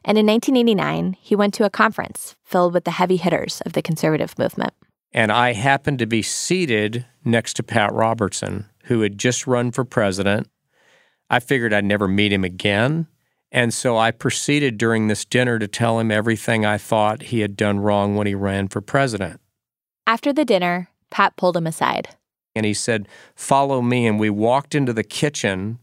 And 0.04 0.18
in 0.18 0.26
1989, 0.26 1.16
he 1.18 1.34
went 1.34 1.54
to 1.54 1.64
a 1.64 1.70
conference 1.70 2.37
filled 2.44 2.75
with 2.75 2.84
the 2.84 2.90
heavy 2.90 3.16
hitters 3.16 3.62
of 3.62 3.72
the 3.72 3.80
conservative 3.80 4.38
movement. 4.38 4.75
And 5.11 5.32
I 5.32 5.54
happened 5.54 5.99
to 6.00 6.06
be 6.06 6.20
seated 6.20 7.06
next 7.25 7.54
to 7.54 7.62
Pat 7.62 7.90
Robertson, 7.94 8.66
who 8.84 9.00
had 9.00 9.16
just 9.16 9.46
run 9.46 9.70
for 9.70 9.82
president. 9.87 10.50
I 11.30 11.40
figured 11.40 11.72
I'd 11.72 11.87
never 11.87 12.06
meet 12.06 12.30
him 12.30 12.44
again. 12.44 13.06
And 13.50 13.72
so 13.72 13.96
I 13.96 14.11
proceeded 14.11 14.76
during 14.76 15.08
this 15.08 15.25
dinner 15.25 15.58
to 15.58 15.68
tell 15.68 16.00
him 16.00 16.11
everything 16.11 16.66
I 16.66 16.76
thought 16.76 17.22
he 17.22 17.40
had 17.40 17.56
done 17.56 17.80
wrong 17.80 18.14
when 18.14 18.26
he 18.26 18.34
ran 18.34 18.68
for 18.68 18.82
president. 18.82 19.40
After 20.06 20.34
the 20.34 20.44
dinner, 20.44 20.90
Pat 21.08 21.37
pulled 21.37 21.56
him 21.56 21.66
aside. 21.66 22.11
And 22.54 22.66
he 22.66 22.75
said, 22.75 23.09
Follow 23.35 23.82
me. 23.82 24.06
And 24.06 24.18
we 24.21 24.30
walked 24.30 24.75
into 24.75 24.92
the 24.92 25.04
kitchen, 25.04 25.78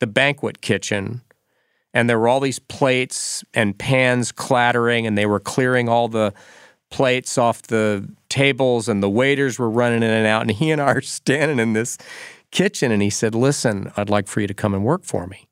the 0.00 0.06
banquet 0.06 0.60
kitchen, 0.60 1.22
and 1.96 2.10
there 2.10 2.18
were 2.18 2.28
all 2.28 2.40
these 2.40 2.58
plates 2.58 3.42
and 3.54 3.78
pans 3.78 4.30
clattering, 4.30 5.06
and 5.06 5.16
they 5.16 5.24
were 5.24 5.40
clearing 5.40 5.88
all 5.88 6.08
the 6.08 6.34
plates 6.90 7.38
off 7.38 7.62
the 7.62 8.06
tables, 8.28 8.86
and 8.86 9.02
the 9.02 9.08
waiters 9.08 9.58
were 9.58 9.70
running 9.70 10.02
in 10.02 10.10
and 10.10 10.26
out. 10.26 10.42
And 10.42 10.50
he 10.50 10.70
and 10.70 10.80
I 10.80 10.92
are 10.92 11.00
standing 11.00 11.58
in 11.58 11.72
this 11.72 11.96
kitchen, 12.50 12.92
and 12.92 13.00
he 13.00 13.08
said, 13.08 13.34
Listen, 13.34 13.90
I'd 13.96 14.10
like 14.10 14.28
for 14.28 14.42
you 14.42 14.46
to 14.46 14.54
come 14.54 14.74
and 14.74 14.84
work 14.84 15.04
for 15.04 15.26
me. 15.26 15.48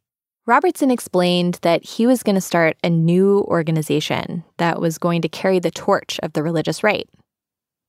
Robertson 0.46 0.90
explained 0.90 1.58
that 1.62 1.82
he 1.82 2.06
was 2.06 2.22
going 2.22 2.34
to 2.34 2.40
start 2.42 2.76
a 2.84 2.90
new 2.90 3.40
organization 3.48 4.44
that 4.58 4.78
was 4.78 4.98
going 4.98 5.22
to 5.22 5.28
carry 5.30 5.58
the 5.58 5.70
torch 5.70 6.20
of 6.22 6.34
the 6.34 6.42
religious 6.42 6.82
right. 6.82 7.08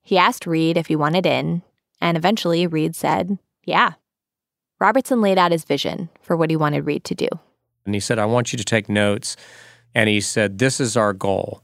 He 0.01 0.17
asked 0.17 0.47
Reed 0.47 0.77
if 0.77 0.87
he 0.87 0.95
wanted 0.95 1.25
in, 1.25 1.61
and 2.01 2.17
eventually 2.17 2.67
Reed 2.67 2.95
said, 2.95 3.37
yeah. 3.63 3.93
Robertson 4.79 5.21
laid 5.21 5.37
out 5.37 5.51
his 5.51 5.63
vision 5.63 6.09
for 6.21 6.35
what 6.35 6.49
he 6.49 6.55
wanted 6.55 6.85
Reed 6.85 7.03
to 7.05 7.15
do. 7.15 7.27
And 7.85 7.93
he 7.93 7.99
said, 7.99 8.19
I 8.19 8.25
want 8.25 8.51
you 8.51 8.57
to 8.57 8.63
take 8.63 8.89
notes. 8.89 9.37
And 9.93 10.09
he 10.09 10.19
said, 10.19 10.57
This 10.57 10.79
is 10.81 10.97
our 10.97 11.13
goal 11.13 11.63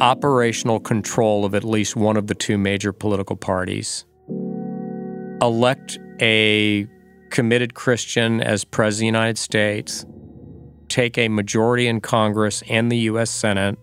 operational 0.00 0.80
control 0.80 1.44
of 1.44 1.54
at 1.54 1.64
least 1.64 1.96
one 1.96 2.16
of 2.16 2.26
the 2.26 2.34
two 2.34 2.58
major 2.58 2.92
political 2.92 3.36
parties, 3.36 4.04
elect 5.40 5.98
a 6.20 6.86
committed 7.30 7.74
Christian 7.74 8.40
as 8.40 8.64
President 8.64 8.94
of 8.94 9.00
the 9.00 9.18
United 9.18 9.38
States, 9.38 10.04
take 10.88 11.18
a 11.18 11.28
majority 11.28 11.86
in 11.86 12.00
Congress 12.00 12.62
and 12.68 12.90
the 12.90 12.98
U.S. 12.98 13.30
Senate, 13.30 13.78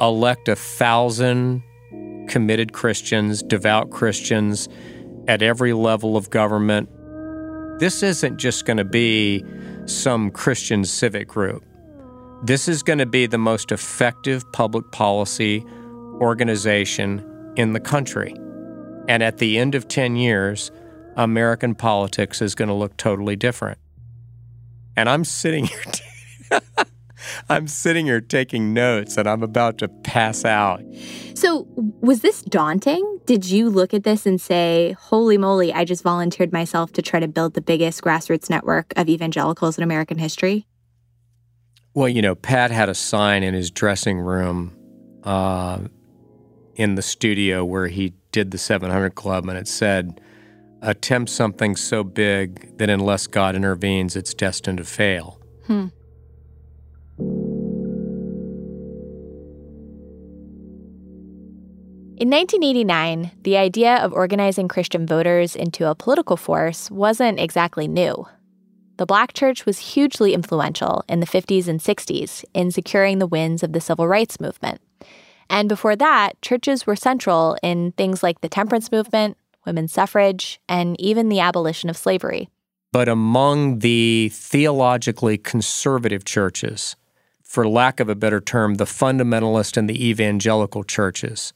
elect 0.00 0.48
a 0.48 0.56
thousand 0.56 1.62
committed 2.28 2.72
Christians, 2.72 3.42
devout 3.42 3.90
Christians 3.90 4.68
at 5.26 5.42
every 5.42 5.72
level 5.72 6.16
of 6.16 6.30
government. 6.30 6.88
This 7.78 8.02
isn't 8.02 8.38
just 8.38 8.64
going 8.64 8.76
to 8.76 8.84
be 8.84 9.44
some 9.86 10.30
Christian 10.30 10.84
civic 10.84 11.28
group. 11.28 11.64
This 12.42 12.68
is 12.68 12.82
going 12.82 12.98
to 12.98 13.06
be 13.06 13.26
the 13.26 13.38
most 13.38 13.72
effective 13.72 14.50
public 14.52 14.90
policy 14.92 15.64
organization 16.20 17.24
in 17.56 17.72
the 17.72 17.80
country. 17.80 18.34
And 19.08 19.22
at 19.22 19.38
the 19.38 19.58
end 19.58 19.74
of 19.74 19.88
10 19.88 20.16
years, 20.16 20.70
American 21.16 21.74
politics 21.74 22.40
is 22.40 22.54
going 22.54 22.68
to 22.68 22.74
look 22.74 22.96
totally 22.96 23.36
different. 23.36 23.78
And 24.96 25.08
I'm 25.08 25.24
sitting 25.24 25.66
here. 25.66 26.60
I'm 27.48 27.66
sitting 27.68 28.06
here 28.06 28.20
taking 28.20 28.72
notes 28.72 29.16
and 29.16 29.28
I'm 29.28 29.42
about 29.42 29.78
to 29.78 29.88
pass 29.88 30.44
out. 30.44 30.82
So, 31.34 31.66
was 32.00 32.20
this 32.20 32.42
daunting? 32.42 33.20
Did 33.26 33.44
you 33.44 33.68
look 33.70 33.94
at 33.94 34.04
this 34.04 34.26
and 34.26 34.40
say, 34.40 34.92
holy 34.98 35.38
moly, 35.38 35.72
I 35.72 35.84
just 35.84 36.02
volunteered 36.02 36.52
myself 36.52 36.92
to 36.94 37.02
try 37.02 37.20
to 37.20 37.28
build 37.28 37.54
the 37.54 37.60
biggest 37.60 38.02
grassroots 38.02 38.48
network 38.50 38.92
of 38.96 39.08
evangelicals 39.08 39.78
in 39.78 39.84
American 39.84 40.18
history? 40.18 40.66
Well, 41.94 42.08
you 42.08 42.22
know, 42.22 42.34
Pat 42.34 42.70
had 42.70 42.88
a 42.88 42.94
sign 42.94 43.42
in 43.42 43.54
his 43.54 43.70
dressing 43.70 44.18
room 44.18 44.76
uh, 45.24 45.80
in 46.76 46.94
the 46.94 47.02
studio 47.02 47.64
where 47.64 47.88
he 47.88 48.14
did 48.30 48.50
the 48.50 48.58
700 48.58 49.14
Club, 49.14 49.48
and 49.48 49.58
it 49.58 49.68
said, 49.68 50.20
Attempt 50.80 51.28
something 51.28 51.74
so 51.74 52.04
big 52.04 52.78
that 52.78 52.88
unless 52.88 53.26
God 53.26 53.56
intervenes, 53.56 54.14
it's 54.14 54.32
destined 54.32 54.78
to 54.78 54.84
fail. 54.84 55.40
Hmm. 55.66 55.88
In 62.20 62.30
1989, 62.30 63.30
the 63.44 63.56
idea 63.56 63.98
of 63.98 64.12
organizing 64.12 64.66
Christian 64.66 65.06
voters 65.06 65.54
into 65.54 65.88
a 65.88 65.94
political 65.94 66.36
force 66.36 66.90
wasn't 66.90 67.38
exactly 67.38 67.86
new. 67.86 68.26
The 68.96 69.06
black 69.06 69.34
church 69.34 69.64
was 69.64 69.78
hugely 69.94 70.34
influential 70.34 71.04
in 71.08 71.20
the 71.20 71.26
50s 71.26 71.68
and 71.68 71.78
60s 71.78 72.44
in 72.54 72.72
securing 72.72 73.20
the 73.20 73.28
wins 73.28 73.62
of 73.62 73.72
the 73.72 73.80
civil 73.80 74.08
rights 74.08 74.40
movement. 74.40 74.80
And 75.48 75.68
before 75.68 75.94
that, 75.94 76.42
churches 76.42 76.88
were 76.88 76.96
central 76.96 77.56
in 77.62 77.92
things 77.92 78.20
like 78.20 78.40
the 78.40 78.48
temperance 78.48 78.90
movement, 78.90 79.36
women's 79.64 79.92
suffrage, 79.92 80.60
and 80.68 81.00
even 81.00 81.28
the 81.28 81.38
abolition 81.38 81.88
of 81.88 81.96
slavery. 81.96 82.48
But 82.90 83.08
among 83.08 83.78
the 83.78 84.32
theologically 84.32 85.38
conservative 85.38 86.24
churches, 86.24 86.96
for 87.44 87.68
lack 87.68 88.00
of 88.00 88.08
a 88.08 88.16
better 88.16 88.40
term, 88.40 88.74
the 88.74 88.86
fundamentalist 88.86 89.76
and 89.76 89.88
the 89.88 90.08
evangelical 90.08 90.82
churches, 90.82 91.52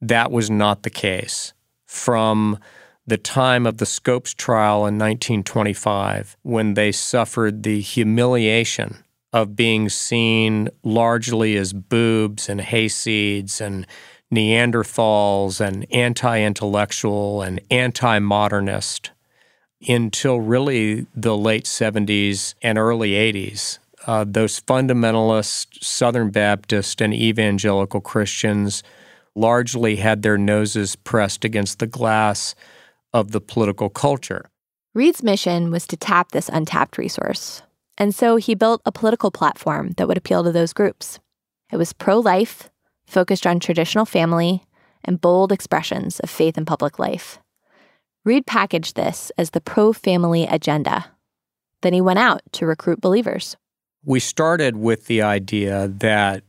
that 0.00 0.30
was 0.30 0.50
not 0.50 0.82
the 0.82 0.90
case. 0.90 1.52
From 1.86 2.58
the 3.06 3.18
time 3.18 3.66
of 3.66 3.78
the 3.78 3.86
Scopes 3.86 4.34
trial 4.34 4.86
in 4.86 4.98
1925, 4.98 6.36
when 6.42 6.74
they 6.74 6.90
suffered 6.90 7.62
the 7.62 7.80
humiliation 7.80 9.04
of 9.32 9.56
being 9.56 9.88
seen 9.88 10.68
largely 10.82 11.56
as 11.56 11.72
boobs 11.72 12.48
and 12.48 12.60
hayseeds 12.60 13.60
and 13.60 13.86
Neanderthals 14.32 15.60
and 15.60 15.86
anti 15.92 16.40
intellectual 16.40 17.42
and 17.42 17.60
anti 17.70 18.18
modernist 18.18 19.10
until 19.86 20.40
really 20.40 21.06
the 21.14 21.36
late 21.36 21.64
70s 21.64 22.54
and 22.62 22.78
early 22.78 23.10
80s. 23.10 23.78
Uh, 24.06 24.24
those 24.26 24.60
fundamentalist 24.60 25.82
Southern 25.82 26.30
Baptist 26.30 27.00
and 27.00 27.14
evangelical 27.14 28.00
Christians 28.00 28.82
largely 29.34 29.96
had 29.96 30.22
their 30.22 30.38
noses 30.38 30.96
pressed 30.96 31.44
against 31.44 31.78
the 31.78 31.86
glass 31.86 32.54
of 33.12 33.30
the 33.30 33.40
political 33.40 33.88
culture. 33.88 34.50
Reed's 34.94 35.22
mission 35.22 35.70
was 35.70 35.86
to 35.88 35.96
tap 35.96 36.32
this 36.32 36.48
untapped 36.48 36.98
resource. 36.98 37.62
And 37.98 38.14
so 38.14 38.36
he 38.36 38.54
built 38.54 38.82
a 38.84 38.92
political 38.92 39.30
platform 39.30 39.92
that 39.96 40.08
would 40.08 40.16
appeal 40.16 40.44
to 40.44 40.52
those 40.52 40.72
groups. 40.72 41.20
It 41.72 41.76
was 41.76 41.92
pro 41.92 42.18
life, 42.18 42.70
focused 43.06 43.46
on 43.46 43.60
traditional 43.60 44.04
family, 44.04 44.64
and 45.04 45.20
bold 45.20 45.52
expressions 45.52 46.20
of 46.20 46.30
faith 46.30 46.56
in 46.56 46.64
public 46.64 46.98
life. 46.98 47.38
Reed 48.24 48.46
packaged 48.46 48.96
this 48.96 49.30
as 49.36 49.50
the 49.50 49.60
pro 49.60 49.92
family 49.92 50.44
agenda. 50.44 51.06
Then 51.82 51.92
he 51.92 52.00
went 52.00 52.18
out 52.18 52.40
to 52.52 52.66
recruit 52.66 53.00
believers. 53.00 53.56
We 54.04 54.20
started 54.20 54.76
with 54.76 55.06
the 55.06 55.22
idea 55.22 55.88
that 55.88 56.42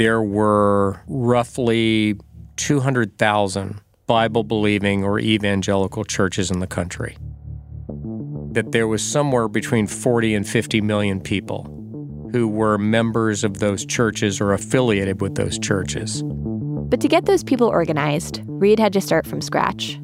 there 0.00 0.22
were 0.22 0.98
roughly 1.08 2.16
200,000 2.56 3.82
Bible 4.06 4.42
believing 4.44 5.04
or 5.04 5.20
evangelical 5.20 6.04
churches 6.04 6.50
in 6.50 6.60
the 6.60 6.66
country 6.66 7.18
that 8.52 8.72
there 8.72 8.88
was 8.88 9.04
somewhere 9.04 9.46
between 9.46 9.86
40 9.86 10.34
and 10.34 10.48
50 10.48 10.80
million 10.80 11.20
people 11.20 11.64
who 12.32 12.48
were 12.48 12.78
members 12.78 13.44
of 13.44 13.58
those 13.58 13.84
churches 13.84 14.40
or 14.40 14.54
affiliated 14.54 15.20
with 15.20 15.34
those 15.34 15.58
churches. 15.58 16.22
But 16.24 17.02
to 17.02 17.06
get 17.08 17.26
those 17.26 17.44
people 17.44 17.66
organized, 17.66 18.40
Reed 18.46 18.80
had 18.80 18.94
to 18.94 19.02
start 19.02 19.26
from 19.26 19.42
scratch. 19.42 20.00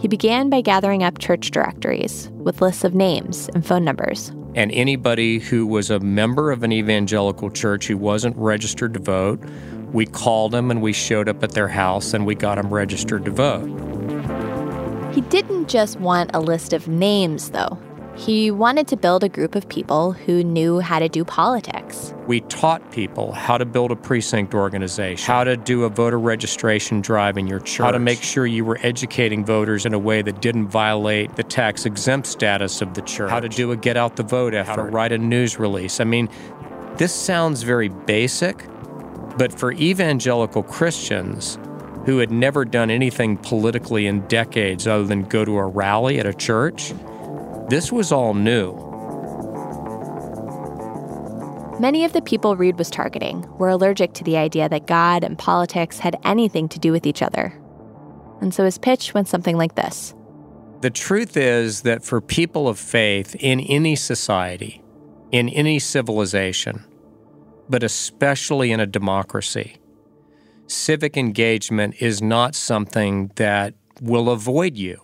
He 0.00 0.06
began 0.06 0.50
by 0.50 0.60
gathering 0.60 1.02
up 1.02 1.18
church 1.18 1.50
directories 1.50 2.28
with 2.34 2.60
lists 2.60 2.84
of 2.84 2.94
names 2.94 3.48
and 3.54 3.66
phone 3.66 3.86
numbers. 3.86 4.32
And 4.54 4.70
anybody 4.72 5.40
who 5.40 5.66
was 5.66 5.90
a 5.90 5.98
member 5.98 6.52
of 6.52 6.62
an 6.62 6.72
evangelical 6.72 7.50
church 7.50 7.88
who 7.88 7.98
wasn't 7.98 8.36
registered 8.36 8.94
to 8.94 9.00
vote, 9.00 9.40
we 9.92 10.06
called 10.06 10.52
them 10.52 10.70
and 10.70 10.80
we 10.80 10.92
showed 10.92 11.28
up 11.28 11.42
at 11.42 11.52
their 11.52 11.68
house 11.68 12.14
and 12.14 12.24
we 12.24 12.34
got 12.34 12.56
them 12.56 12.72
registered 12.72 13.24
to 13.24 13.30
vote. 13.30 13.68
He 15.14 15.20
didn't 15.22 15.68
just 15.68 15.98
want 16.00 16.30
a 16.34 16.40
list 16.40 16.72
of 16.72 16.88
names, 16.88 17.50
though. 17.50 17.78
He 18.16 18.52
wanted 18.52 18.86
to 18.88 18.96
build 18.96 19.24
a 19.24 19.28
group 19.28 19.56
of 19.56 19.68
people 19.68 20.12
who 20.12 20.44
knew 20.44 20.78
how 20.78 21.00
to 21.00 21.08
do 21.08 21.24
politics. 21.24 22.14
We 22.28 22.42
taught 22.42 22.92
people 22.92 23.32
how 23.32 23.58
to 23.58 23.64
build 23.64 23.90
a 23.90 23.96
precinct 23.96 24.54
organization, 24.54 25.26
how 25.26 25.42
to 25.42 25.56
do 25.56 25.82
a 25.82 25.88
voter 25.88 26.18
registration 26.18 27.00
drive 27.00 27.36
in 27.36 27.48
your 27.48 27.58
church, 27.58 27.84
how 27.84 27.90
to 27.90 27.98
make 27.98 28.22
sure 28.22 28.46
you 28.46 28.64
were 28.64 28.78
educating 28.82 29.44
voters 29.44 29.84
in 29.84 29.94
a 29.94 29.98
way 29.98 30.22
that 30.22 30.40
didn't 30.40 30.68
violate 30.68 31.34
the 31.34 31.42
tax 31.42 31.86
exempt 31.86 32.28
status 32.28 32.80
of 32.80 32.94
the 32.94 33.02
church, 33.02 33.30
how 33.30 33.40
to 33.40 33.48
do 33.48 33.72
a 33.72 33.76
get 33.76 33.96
out 33.96 34.14
the 34.14 34.22
vote 34.22 34.54
effort, 34.54 34.70
how 34.70 34.76
to 34.76 34.82
write 34.84 35.10
a 35.10 35.18
news 35.18 35.58
release. 35.58 35.98
I 35.98 36.04
mean, 36.04 36.28
this 36.96 37.12
sounds 37.12 37.64
very 37.64 37.88
basic, 37.88 38.64
but 39.36 39.52
for 39.52 39.72
evangelical 39.72 40.62
Christians, 40.62 41.58
who 42.06 42.18
had 42.18 42.30
never 42.30 42.64
done 42.64 42.90
anything 42.90 43.38
politically 43.38 44.06
in 44.06 44.20
decades 44.28 44.86
other 44.86 45.04
than 45.04 45.24
go 45.24 45.44
to 45.44 45.56
a 45.56 45.66
rally 45.66 46.20
at 46.20 46.26
a 46.26 46.34
church, 46.34 46.92
this 47.68 47.90
was 47.90 48.12
all 48.12 48.34
new. 48.34 48.72
Many 51.80 52.04
of 52.04 52.12
the 52.12 52.22
people 52.22 52.56
Reed 52.56 52.78
was 52.78 52.88
targeting 52.88 53.48
were 53.58 53.68
allergic 53.68 54.12
to 54.14 54.24
the 54.24 54.36
idea 54.36 54.68
that 54.68 54.86
God 54.86 55.24
and 55.24 55.36
politics 55.36 55.98
had 55.98 56.16
anything 56.24 56.68
to 56.68 56.78
do 56.78 56.92
with 56.92 57.06
each 57.06 57.20
other. 57.22 57.58
And 58.40 58.54
so 58.54 58.64
his 58.64 58.78
pitch 58.78 59.14
went 59.14 59.28
something 59.28 59.56
like 59.56 59.74
this 59.74 60.14
The 60.82 60.90
truth 60.90 61.36
is 61.36 61.82
that 61.82 62.04
for 62.04 62.20
people 62.20 62.68
of 62.68 62.78
faith 62.78 63.34
in 63.36 63.60
any 63.60 63.96
society, 63.96 64.82
in 65.32 65.48
any 65.48 65.78
civilization, 65.78 66.84
but 67.68 67.82
especially 67.82 68.70
in 68.70 68.80
a 68.80 68.86
democracy, 68.86 69.78
civic 70.66 71.16
engagement 71.16 71.96
is 72.00 72.22
not 72.22 72.54
something 72.54 73.32
that 73.36 73.74
will 74.00 74.30
avoid 74.30 74.76
you. 74.76 75.03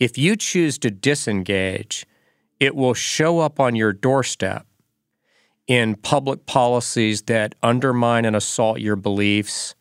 If 0.00 0.18
you 0.18 0.36
choose 0.36 0.78
to 0.78 0.90
disengage, 0.90 2.06
it 2.60 2.74
will 2.74 2.94
show 2.94 3.40
up 3.40 3.60
on 3.60 3.74
your 3.74 3.92
doorstep 3.92 4.66
in 5.66 5.94
public 5.96 6.46
policies 6.46 7.22
that 7.22 7.54
undermine 7.62 8.24
and 8.24 8.36
assault 8.36 8.80
your 8.80 8.96
beliefs 8.96 9.74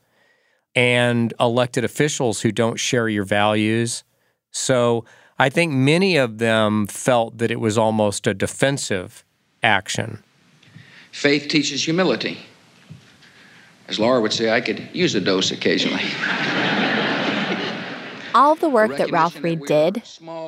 and 0.75 1.33
elected 1.39 1.83
officials 1.83 2.41
who 2.41 2.51
don't 2.51 2.79
share 2.79 3.09
your 3.09 3.25
values. 3.25 4.03
So 4.51 5.05
I 5.37 5.49
think 5.49 5.73
many 5.73 6.15
of 6.17 6.37
them 6.37 6.87
felt 6.87 7.37
that 7.39 7.51
it 7.51 7.59
was 7.59 7.77
almost 7.77 8.27
a 8.27 8.33
defensive 8.33 9.25
action. 9.61 10.23
Faith 11.11 11.47
teaches 11.47 11.83
humility. 11.83 12.39
As 13.87 13.99
Laura 13.99 14.21
would 14.21 14.33
say, 14.33 14.51
I 14.51 14.61
could 14.61 14.89
use 14.93 15.13
a 15.15 15.21
dose 15.21 15.51
occasionally. 15.51 16.03
All 18.33 18.53
of 18.53 18.59
the 18.59 18.69
work 18.69 18.97
that 18.97 19.11
Ralph 19.11 19.41
Reed 19.43 19.61
did, 19.65 20.03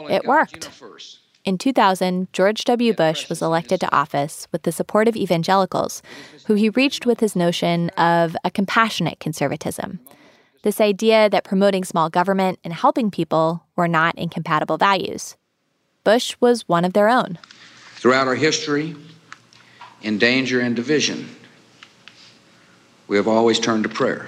it 0.09 0.25
worked. 0.25 0.69
In 1.43 1.59
2000, 1.59 2.27
George 2.33 2.63
W. 2.63 2.93
Bush 2.93 3.29
was 3.29 3.41
elected 3.41 3.79
to 3.81 3.95
office 3.95 4.47
with 4.51 4.63
the 4.63 4.71
support 4.71 5.07
of 5.07 5.15
evangelicals, 5.15 6.01
who 6.47 6.55
he 6.55 6.69
reached 6.69 7.05
with 7.05 7.19
his 7.19 7.35
notion 7.35 7.89
of 7.91 8.35
a 8.43 8.49
compassionate 8.49 9.19
conservatism. 9.19 9.99
This 10.63 10.81
idea 10.81 11.29
that 11.29 11.43
promoting 11.43 11.83
small 11.83 12.09
government 12.09 12.57
and 12.63 12.73
helping 12.73 13.11
people 13.11 13.63
were 13.75 13.87
not 13.87 14.17
incompatible 14.17 14.77
values. 14.77 15.35
Bush 16.03 16.35
was 16.39 16.67
one 16.67 16.83
of 16.83 16.93
their 16.93 17.09
own. 17.09 17.37
Throughout 17.95 18.27
our 18.27 18.35
history, 18.35 18.95
in 20.01 20.17
danger 20.17 20.59
and 20.59 20.75
division, 20.75 21.29
we 23.07 23.17
have 23.17 23.27
always 23.27 23.59
turned 23.59 23.83
to 23.83 23.89
prayer. 23.89 24.27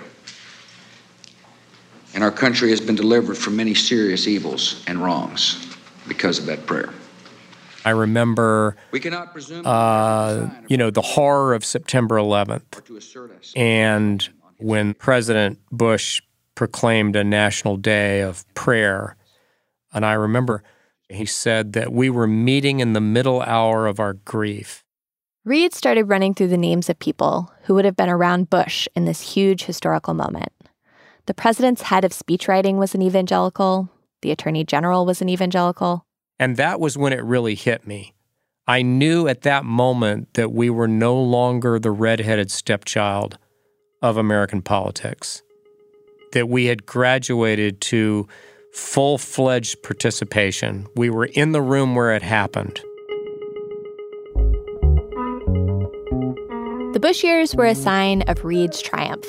And 2.14 2.24
our 2.24 2.32
country 2.32 2.70
has 2.72 2.82
been 2.82 2.96
delivered 2.96 3.38
from 3.38 3.56
many 3.56 3.74
serious 3.74 4.28
evils 4.28 4.84
and 4.88 5.04
wrongs 5.04 5.76
because 6.08 6.40
of 6.40 6.46
that 6.48 6.66
prayer. 6.66 6.94
I 7.86 7.92
remember, 7.92 8.76
We 8.92 9.00
cannot 9.00 9.32
presume 9.32 9.66
uh, 9.66 10.50
you 10.68 10.78
know, 10.78 10.90
the 10.90 11.02
horror 11.02 11.54
of 11.54 11.64
September 11.64 12.16
11th. 12.16 12.84
to 12.86 12.98
assert 12.98 13.32
us. 13.38 13.54
And 13.56 14.28
when 14.58 14.94
President 14.94 15.60
Bush 15.72 16.22
proclaimed 16.56 17.16
a 17.16 17.24
national 17.24 17.78
day 17.78 18.22
of 18.22 18.46
prayer, 18.56 19.16
and 19.94 20.06
I 20.06 20.14
remember 20.14 20.64
he 21.10 21.26
said 21.26 21.74
that 21.74 21.94
we 21.94 22.10
were 22.10 22.28
meeting 22.28 22.80
in 22.80 22.94
the 22.94 23.02
middle 23.02 23.42
hour 23.42 23.88
of 23.88 24.00
our 24.00 24.14
grief. 24.14 24.84
Reed 25.46 25.74
started 25.74 26.10
running 26.10 26.34
through 26.34 26.50
the 26.50 26.58
names 26.58 26.90
of 26.90 27.00
people 27.00 27.54
who 27.64 27.76
would 27.76 27.86
have 27.86 27.96
been 27.96 28.10
around 28.10 28.50
Bush 28.50 28.88
in 28.96 29.06
this 29.06 29.34
huge 29.34 29.64
historical 29.64 30.14
moment. 30.14 30.52
The 31.28 31.34
president's 31.34 31.82
head 31.82 32.06
of 32.06 32.14
speechwriting 32.14 32.78
was 32.78 32.96
an 32.96 33.02
evangelical, 33.02 33.90
the 34.22 34.32
attorney 34.32 34.64
general 34.64 35.06
was 35.06 35.22
an 35.22 35.28
evangelical. 35.28 36.06
And 36.40 36.56
that 36.56 36.80
was 36.80 36.98
when 36.98 37.12
it 37.12 37.22
really 37.22 37.54
hit 37.54 37.86
me. 37.86 38.14
I 38.66 38.82
knew 38.82 39.28
at 39.28 39.42
that 39.42 39.66
moment 39.66 40.34
that 40.36 40.54
we 40.54 40.70
were 40.70 40.88
no 40.88 41.22
longer 41.22 41.80
the 41.80 41.92
redheaded 41.92 42.50
stepchild 42.50 43.38
of 44.02 44.16
American 44.16 44.62
politics, 44.62 45.44
that 46.32 46.48
we 46.48 46.66
had 46.66 46.86
graduated 46.86 47.82
to 47.82 48.26
full 48.72 49.18
fledged 49.18 49.84
participation. 49.84 50.88
We 50.96 51.10
were 51.10 51.26
in 51.26 51.52
the 51.52 51.62
room 51.62 51.94
where 51.94 52.16
it 52.16 52.22
happened. 52.22 52.80
The 56.94 57.00
Bush 57.02 57.22
years 57.22 57.54
were 57.54 57.66
a 57.66 57.76
sign 57.76 58.22
of 58.24 58.46
Reed's 58.46 58.82
triumph. 58.82 59.28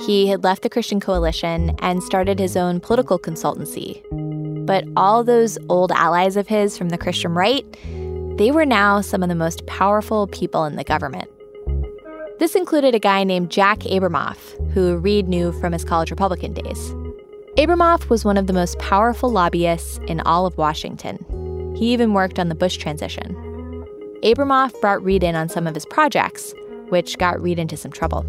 He 0.00 0.26
had 0.28 0.42
left 0.42 0.62
the 0.62 0.70
Christian 0.70 1.00
Coalition 1.00 1.76
and 1.80 2.02
started 2.02 2.38
his 2.38 2.56
own 2.56 2.80
political 2.80 3.18
consultancy. 3.18 4.02
But 4.66 4.84
all 4.96 5.22
those 5.22 5.58
old 5.68 5.92
allies 5.92 6.36
of 6.36 6.48
his 6.48 6.78
from 6.78 6.88
the 6.88 6.98
Christian 6.98 7.34
right, 7.34 7.66
they 8.38 8.50
were 8.50 8.64
now 8.64 9.00
some 9.00 9.22
of 9.22 9.28
the 9.28 9.34
most 9.34 9.66
powerful 9.66 10.26
people 10.26 10.64
in 10.64 10.76
the 10.76 10.84
government. 10.84 11.30
This 12.38 12.54
included 12.56 12.94
a 12.94 12.98
guy 12.98 13.22
named 13.22 13.50
Jack 13.50 13.80
Abramoff, 13.80 14.72
who 14.72 14.96
Reed 14.96 15.28
knew 15.28 15.52
from 15.52 15.72
his 15.72 15.84
college 15.84 16.10
Republican 16.10 16.54
days. 16.54 16.94
Abramoff 17.58 18.08
was 18.08 18.24
one 18.24 18.38
of 18.38 18.46
the 18.46 18.52
most 18.52 18.78
powerful 18.78 19.30
lobbyists 19.30 19.98
in 20.08 20.20
all 20.20 20.46
of 20.46 20.56
Washington. 20.56 21.74
He 21.76 21.92
even 21.92 22.14
worked 22.14 22.38
on 22.38 22.48
the 22.48 22.54
Bush 22.54 22.78
transition. 22.78 23.36
Abramoff 24.24 24.80
brought 24.80 25.04
Reed 25.04 25.22
in 25.22 25.36
on 25.36 25.48
some 25.48 25.66
of 25.66 25.74
his 25.74 25.84
projects, 25.86 26.54
which 26.88 27.18
got 27.18 27.40
Reed 27.40 27.58
into 27.58 27.76
some 27.76 27.92
trouble. 27.92 28.24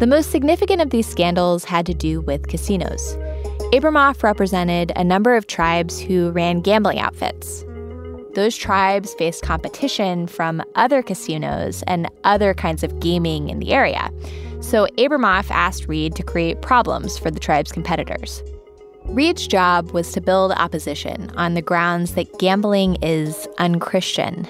The 0.00 0.06
most 0.06 0.30
significant 0.30 0.80
of 0.80 0.88
these 0.88 1.06
scandals 1.06 1.62
had 1.62 1.84
to 1.84 1.92
do 1.92 2.22
with 2.22 2.48
casinos. 2.48 3.18
Abramoff 3.74 4.22
represented 4.22 4.92
a 4.96 5.04
number 5.04 5.36
of 5.36 5.46
tribes 5.46 6.00
who 6.00 6.30
ran 6.30 6.62
gambling 6.62 6.98
outfits. 6.98 7.66
Those 8.34 8.56
tribes 8.56 9.12
faced 9.12 9.42
competition 9.42 10.26
from 10.26 10.62
other 10.74 11.02
casinos 11.02 11.84
and 11.86 12.10
other 12.24 12.54
kinds 12.54 12.82
of 12.82 12.98
gaming 12.98 13.50
in 13.50 13.58
the 13.58 13.74
area. 13.74 14.10
So 14.62 14.86
Abramoff 14.96 15.50
asked 15.50 15.86
Reed 15.86 16.16
to 16.16 16.22
create 16.22 16.62
problems 16.62 17.18
for 17.18 17.30
the 17.30 17.38
tribe's 17.38 17.70
competitors. 17.70 18.42
Reed's 19.04 19.46
job 19.46 19.90
was 19.90 20.12
to 20.12 20.22
build 20.22 20.52
opposition 20.52 21.28
on 21.36 21.52
the 21.52 21.60
grounds 21.60 22.14
that 22.14 22.38
gambling 22.38 22.96
is 23.02 23.46
unchristian, 23.58 24.46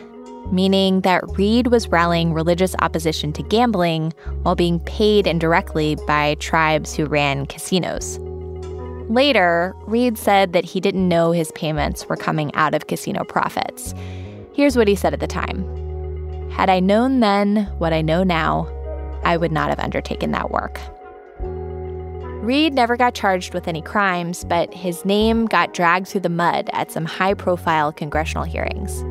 meaning 0.52 1.00
that 1.02 1.22
Reed 1.36 1.68
was 1.68 1.88
rallying 1.88 2.32
religious 2.32 2.74
opposition 2.80 3.32
to 3.34 3.42
gambling 3.42 4.12
while 4.42 4.54
being 4.54 4.80
paid 4.80 5.26
indirectly 5.26 5.96
by 6.06 6.34
tribes 6.36 6.94
who 6.94 7.06
ran 7.06 7.46
casinos. 7.46 8.18
Later, 9.10 9.74
Reed 9.86 10.16
said 10.16 10.52
that 10.52 10.64
he 10.64 10.80
didn't 10.80 11.08
know 11.08 11.32
his 11.32 11.50
payments 11.52 12.06
were 12.06 12.16
coming 12.16 12.54
out 12.54 12.74
of 12.74 12.86
casino 12.86 13.24
profits. 13.24 13.92
Here's 14.52 14.76
what 14.76 14.88
he 14.88 14.94
said 14.94 15.12
at 15.12 15.20
the 15.20 15.26
time 15.26 15.64
Had 16.50 16.70
I 16.70 16.80
known 16.80 17.20
then 17.20 17.64
what 17.78 17.92
I 17.92 18.02
know 18.02 18.22
now, 18.22 18.68
I 19.24 19.36
would 19.36 19.52
not 19.52 19.68
have 19.68 19.80
undertaken 19.80 20.30
that 20.32 20.50
work. 20.50 20.80
Reed 22.40 22.72
never 22.72 22.96
got 22.96 23.14
charged 23.14 23.52
with 23.52 23.68
any 23.68 23.82
crimes, 23.82 24.44
but 24.44 24.72
his 24.72 25.04
name 25.04 25.44
got 25.46 25.74
dragged 25.74 26.08
through 26.08 26.22
the 26.22 26.28
mud 26.28 26.70
at 26.72 26.90
some 26.90 27.04
high 27.04 27.34
profile 27.34 27.92
congressional 27.92 28.44
hearings. 28.44 29.04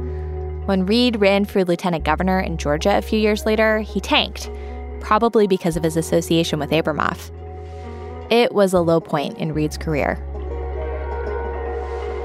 When 0.69 0.85
Reed 0.85 1.19
ran 1.19 1.45
for 1.45 1.65
lieutenant 1.65 2.03
governor 2.03 2.39
in 2.39 2.57
Georgia 2.57 2.95
a 2.95 3.01
few 3.01 3.17
years 3.17 3.43
later, 3.43 3.79
he 3.79 3.99
tanked, 3.99 4.51
probably 4.99 5.47
because 5.47 5.75
of 5.75 5.81
his 5.81 5.97
association 5.97 6.59
with 6.59 6.69
Abramoff. 6.69 7.31
It 8.29 8.53
was 8.53 8.71
a 8.71 8.79
low 8.79 8.99
point 8.99 9.39
in 9.39 9.55
Reed's 9.55 9.79
career. 9.79 10.23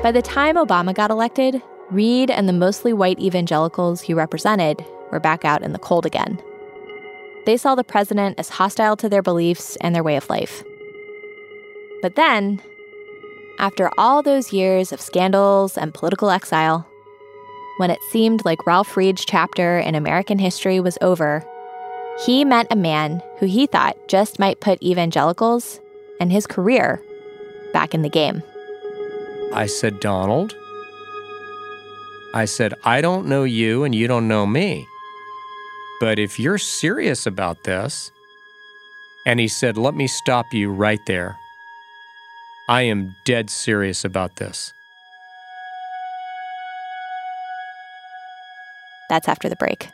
By 0.03 0.13
the 0.13 0.21
time 0.21 0.57
Obama 0.57 0.95
got 0.95 1.11
elected, 1.11 1.63
Reed 1.91 2.31
and 2.31 2.47
the 2.47 2.53
mostly 2.53 2.93
white 2.93 3.19
evangelicals 3.19 4.03
he 4.03 4.13
represented 4.13 4.85
were 5.11 5.21
back 5.21 5.47
out 5.47 5.63
in 5.63 5.73
the 5.73 5.79
cold 5.79 6.05
again. 6.05 6.39
They 7.47 7.57
saw 7.57 7.75
the 7.75 7.83
president 7.83 8.39
as 8.39 8.51
hostile 8.51 8.99
to 8.99 9.09
their 9.09 9.23
beliefs 9.23 9.77
and 9.77 9.95
their 9.95 10.05
way 10.05 10.17
of 10.17 10.29
life. 10.29 10.63
But 12.03 12.17
then, 12.17 12.61
after 13.59 13.91
all 13.97 14.23
those 14.23 14.53
years 14.53 14.93
of 14.93 15.01
scandals 15.01 15.79
and 15.79 15.95
political 15.95 16.29
exile, 16.29 16.87
when 17.79 17.91
it 17.91 18.03
seemed 18.11 18.45
like 18.45 18.67
Ralph 18.67 18.97
Reed's 18.97 19.25
chapter 19.25 19.79
in 19.79 19.95
American 19.95 20.39
history 20.39 20.81
was 20.81 20.99
over, 21.01 21.45
he 22.25 22.45
met 22.45 22.67
a 22.71 22.77
man 22.77 23.23
who 23.39 23.47
he 23.47 23.67
thought 23.67 23.97
just 24.09 24.39
might 24.39 24.61
put 24.61 24.83
evangelicals 24.83 25.81
and 26.21 26.31
his 26.31 26.47
career 26.47 27.03
back 27.73 27.95
in 27.95 28.03
the 28.03 28.09
game. 28.09 28.43
I 29.53 29.67
said, 29.67 30.01
Donald, 30.01 30.55
I 32.35 32.45
said, 32.45 32.75
I 32.85 33.01
don't 33.01 33.27
know 33.27 33.45
you 33.45 33.85
and 33.85 33.95
you 33.95 34.09
don't 34.09 34.29
know 34.29 34.47
me. 34.47 34.87
But 36.01 36.19
if 36.19 36.39
you're 36.39 36.59
serious 36.59 37.27
about 37.27 37.65
this, 37.65 38.11
and 39.27 39.41
he 39.41 39.49
said, 39.49 39.79
Let 39.79 39.95
me 39.95 40.07
stop 40.07 40.53
you 40.53 40.71
right 40.71 41.01
there. 41.07 41.39
I 42.69 42.83
am 42.83 43.15
dead 43.25 43.51
serious 43.51 44.05
about 44.05 44.37
this. 44.37 44.73
That's 49.11 49.29
after 49.29 49.49
the 49.49 49.57
break. 49.57 49.89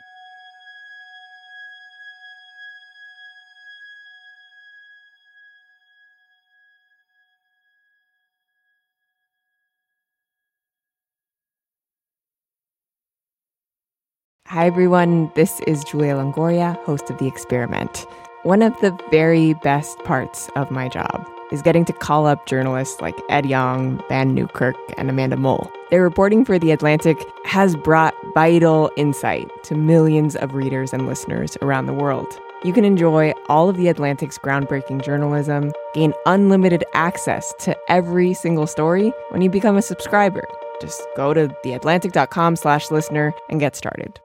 Hi, 14.47 14.65
everyone. 14.65 15.31
This 15.33 15.61
is 15.61 15.81
Julia 15.85 16.13
Longoria, 16.15 16.75
host 16.83 17.09
of 17.09 17.17
The 17.19 17.25
Experiment. 17.25 18.05
One 18.43 18.61
of 18.61 18.77
the 18.81 18.91
very 19.09 19.53
best 19.63 19.97
parts 19.99 20.49
of 20.57 20.69
my 20.69 20.89
job 20.89 21.25
is 21.51 21.61
getting 21.61 21.85
to 21.85 21.93
call 21.93 22.25
up 22.25 22.45
journalists 22.45 23.01
like 23.01 23.15
Ed 23.29 23.45
Yong, 23.45 24.01
Vann 24.09 24.33
Newkirk, 24.33 24.75
and 24.97 25.09
Amanda 25.09 25.37
Mull. 25.37 25.71
Their 25.89 26.01
reporting 26.03 26.45
for 26.45 26.57
The 26.57 26.71
Atlantic 26.71 27.17
has 27.45 27.75
brought 27.75 28.15
vital 28.33 28.89
insight 28.95 29.49
to 29.63 29.75
millions 29.75 30.35
of 30.35 30.53
readers 30.53 30.93
and 30.93 31.05
listeners 31.05 31.57
around 31.61 31.85
the 31.85 31.93
world. 31.93 32.39
You 32.63 32.73
can 32.73 32.85
enjoy 32.85 33.33
all 33.49 33.69
of 33.69 33.77
The 33.77 33.87
Atlantic's 33.87 34.37
groundbreaking 34.37 35.03
journalism, 35.03 35.71
gain 35.93 36.13
unlimited 36.25 36.83
access 36.93 37.53
to 37.59 37.75
every 37.89 38.33
single 38.33 38.67
story 38.67 39.11
when 39.29 39.41
you 39.41 39.49
become 39.49 39.77
a 39.77 39.81
subscriber. 39.81 40.47
Just 40.79 41.01
go 41.15 41.33
to 41.33 41.47
theatlantic.com 41.65 42.55
slash 42.55 42.91
listener 42.91 43.33
and 43.49 43.59
get 43.59 43.75
started. 43.75 44.19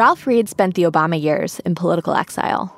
Ralph 0.00 0.26
Reed 0.26 0.48
spent 0.48 0.76
the 0.76 0.84
Obama 0.84 1.20
years 1.20 1.60
in 1.60 1.74
political 1.74 2.14
exile. 2.14 2.74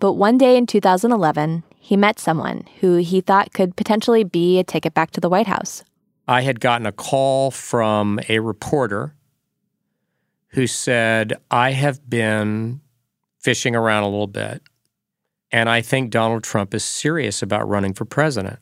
But 0.00 0.14
one 0.14 0.36
day 0.36 0.56
in 0.56 0.66
2011, 0.66 1.62
he 1.78 1.96
met 1.96 2.18
someone 2.18 2.64
who 2.80 2.96
he 2.96 3.20
thought 3.20 3.52
could 3.52 3.76
potentially 3.76 4.24
be 4.24 4.58
a 4.58 4.64
ticket 4.64 4.92
back 4.92 5.12
to 5.12 5.20
the 5.20 5.28
White 5.28 5.46
House. 5.46 5.84
I 6.26 6.40
had 6.40 6.58
gotten 6.58 6.88
a 6.88 6.90
call 6.90 7.52
from 7.52 8.18
a 8.28 8.40
reporter 8.40 9.14
who 10.48 10.66
said, 10.66 11.34
I 11.52 11.70
have 11.70 12.10
been 12.10 12.80
fishing 13.38 13.76
around 13.76 14.02
a 14.02 14.08
little 14.08 14.26
bit, 14.26 14.60
and 15.52 15.68
I 15.68 15.82
think 15.82 16.10
Donald 16.10 16.42
Trump 16.42 16.74
is 16.74 16.82
serious 16.82 17.42
about 17.42 17.68
running 17.68 17.94
for 17.94 18.04
president. 18.04 18.58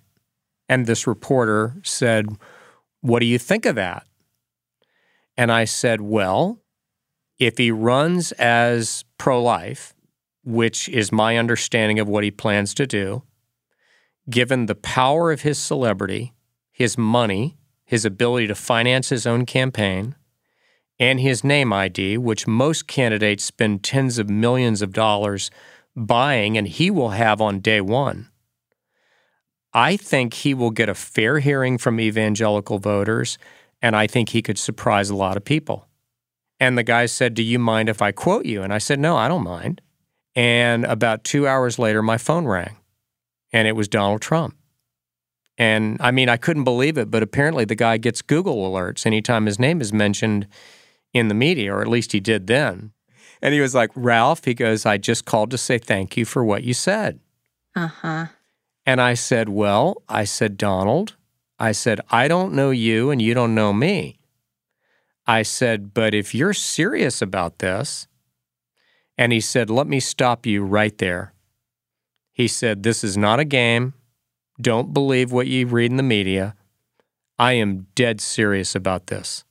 And 0.68 0.84
this 0.84 1.06
reporter 1.06 1.76
said, 1.84 2.26
What 3.00 3.20
do 3.20 3.24
you 3.24 3.38
think 3.38 3.64
of 3.64 3.76
that? 3.76 4.06
And 5.38 5.50
I 5.50 5.64
said, 5.64 6.02
Well, 6.02 6.60
if 7.38 7.58
he 7.58 7.70
runs 7.70 8.32
as 8.32 9.04
pro 9.16 9.42
life, 9.42 9.94
which 10.44 10.88
is 10.88 11.12
my 11.12 11.36
understanding 11.36 11.98
of 11.98 12.08
what 12.08 12.24
he 12.24 12.30
plans 12.30 12.74
to 12.74 12.86
do, 12.86 13.22
given 14.28 14.66
the 14.66 14.74
power 14.74 15.32
of 15.32 15.42
his 15.42 15.58
celebrity, 15.58 16.34
his 16.70 16.98
money, 16.98 17.56
his 17.84 18.04
ability 18.04 18.46
to 18.46 18.54
finance 18.54 19.08
his 19.08 19.26
own 19.26 19.46
campaign, 19.46 20.14
and 20.98 21.20
his 21.20 21.44
name 21.44 21.72
ID, 21.72 22.18
which 22.18 22.46
most 22.46 22.86
candidates 22.86 23.44
spend 23.44 23.82
tens 23.82 24.18
of 24.18 24.28
millions 24.28 24.82
of 24.82 24.92
dollars 24.92 25.50
buying, 25.94 26.56
and 26.56 26.68
he 26.68 26.90
will 26.90 27.10
have 27.10 27.40
on 27.40 27.60
day 27.60 27.80
one. 27.80 28.28
I 29.72 29.96
think 29.96 30.34
he 30.34 30.54
will 30.54 30.70
get 30.70 30.88
a 30.88 30.94
fair 30.94 31.38
hearing 31.38 31.78
from 31.78 32.00
evangelical 32.00 32.78
voters, 32.78 33.38
and 33.80 33.94
I 33.94 34.06
think 34.06 34.30
he 34.30 34.42
could 34.42 34.58
surprise 34.58 35.10
a 35.10 35.16
lot 35.16 35.36
of 35.36 35.44
people. 35.44 35.87
And 36.60 36.76
the 36.76 36.82
guy 36.82 37.06
said, 37.06 37.34
Do 37.34 37.42
you 37.42 37.58
mind 37.58 37.88
if 37.88 38.02
I 38.02 38.12
quote 38.12 38.46
you? 38.46 38.62
And 38.62 38.72
I 38.72 38.78
said, 38.78 38.98
No, 38.98 39.16
I 39.16 39.28
don't 39.28 39.44
mind. 39.44 39.80
And 40.34 40.84
about 40.84 41.24
two 41.24 41.46
hours 41.46 41.78
later, 41.78 42.02
my 42.02 42.18
phone 42.18 42.46
rang, 42.46 42.76
and 43.52 43.66
it 43.66 43.76
was 43.76 43.88
Donald 43.88 44.20
Trump. 44.20 44.56
And 45.56 45.96
I 46.00 46.12
mean, 46.12 46.28
I 46.28 46.36
couldn't 46.36 46.64
believe 46.64 46.96
it, 46.96 47.10
but 47.10 47.22
apparently 47.22 47.64
the 47.64 47.74
guy 47.74 47.96
gets 47.96 48.22
Google 48.22 48.70
alerts 48.70 49.04
anytime 49.04 49.46
his 49.46 49.58
name 49.58 49.80
is 49.80 49.92
mentioned 49.92 50.46
in 51.12 51.28
the 51.28 51.34
media, 51.34 51.74
or 51.74 51.80
at 51.80 51.88
least 51.88 52.12
he 52.12 52.20
did 52.20 52.46
then. 52.46 52.92
And 53.42 53.54
he 53.54 53.60
was 53.60 53.74
like, 53.74 53.90
Ralph, 53.94 54.44
he 54.44 54.54
goes, 54.54 54.86
I 54.86 54.98
just 54.98 55.24
called 55.24 55.50
to 55.50 55.58
say 55.58 55.78
thank 55.78 56.16
you 56.16 56.24
for 56.24 56.44
what 56.44 56.62
you 56.62 56.74
said. 56.74 57.20
Uh 57.74 57.88
huh. 57.88 58.26
And 58.86 59.00
I 59.00 59.14
said, 59.14 59.48
Well, 59.48 60.02
I 60.08 60.24
said, 60.24 60.56
Donald, 60.56 61.16
I 61.58 61.72
said, 61.72 62.00
I 62.10 62.28
don't 62.28 62.52
know 62.52 62.70
you 62.70 63.10
and 63.10 63.20
you 63.20 63.34
don't 63.34 63.54
know 63.54 63.72
me. 63.72 64.17
I 65.28 65.42
said, 65.42 65.92
But 65.92 66.14
if 66.14 66.34
you're 66.34 66.54
serious 66.54 67.20
about 67.20 67.58
this, 67.58 68.08
and 69.18 69.30
he 69.30 69.40
said, 69.40 69.68
Let 69.68 69.86
me 69.86 70.00
stop 70.00 70.46
you 70.46 70.64
right 70.64 70.96
there. 70.96 71.34
He 72.32 72.48
said, 72.48 72.82
This 72.82 73.04
is 73.04 73.18
not 73.18 73.38
a 73.38 73.44
game. 73.44 73.92
Don't 74.60 74.94
believe 74.94 75.30
what 75.30 75.46
you 75.46 75.66
read 75.66 75.90
in 75.90 75.98
the 75.98 76.02
media. 76.02 76.56
I 77.38 77.52
am 77.52 77.86
dead 77.94 78.20
serious 78.20 78.74
about 78.74 79.08
this. 79.08 79.44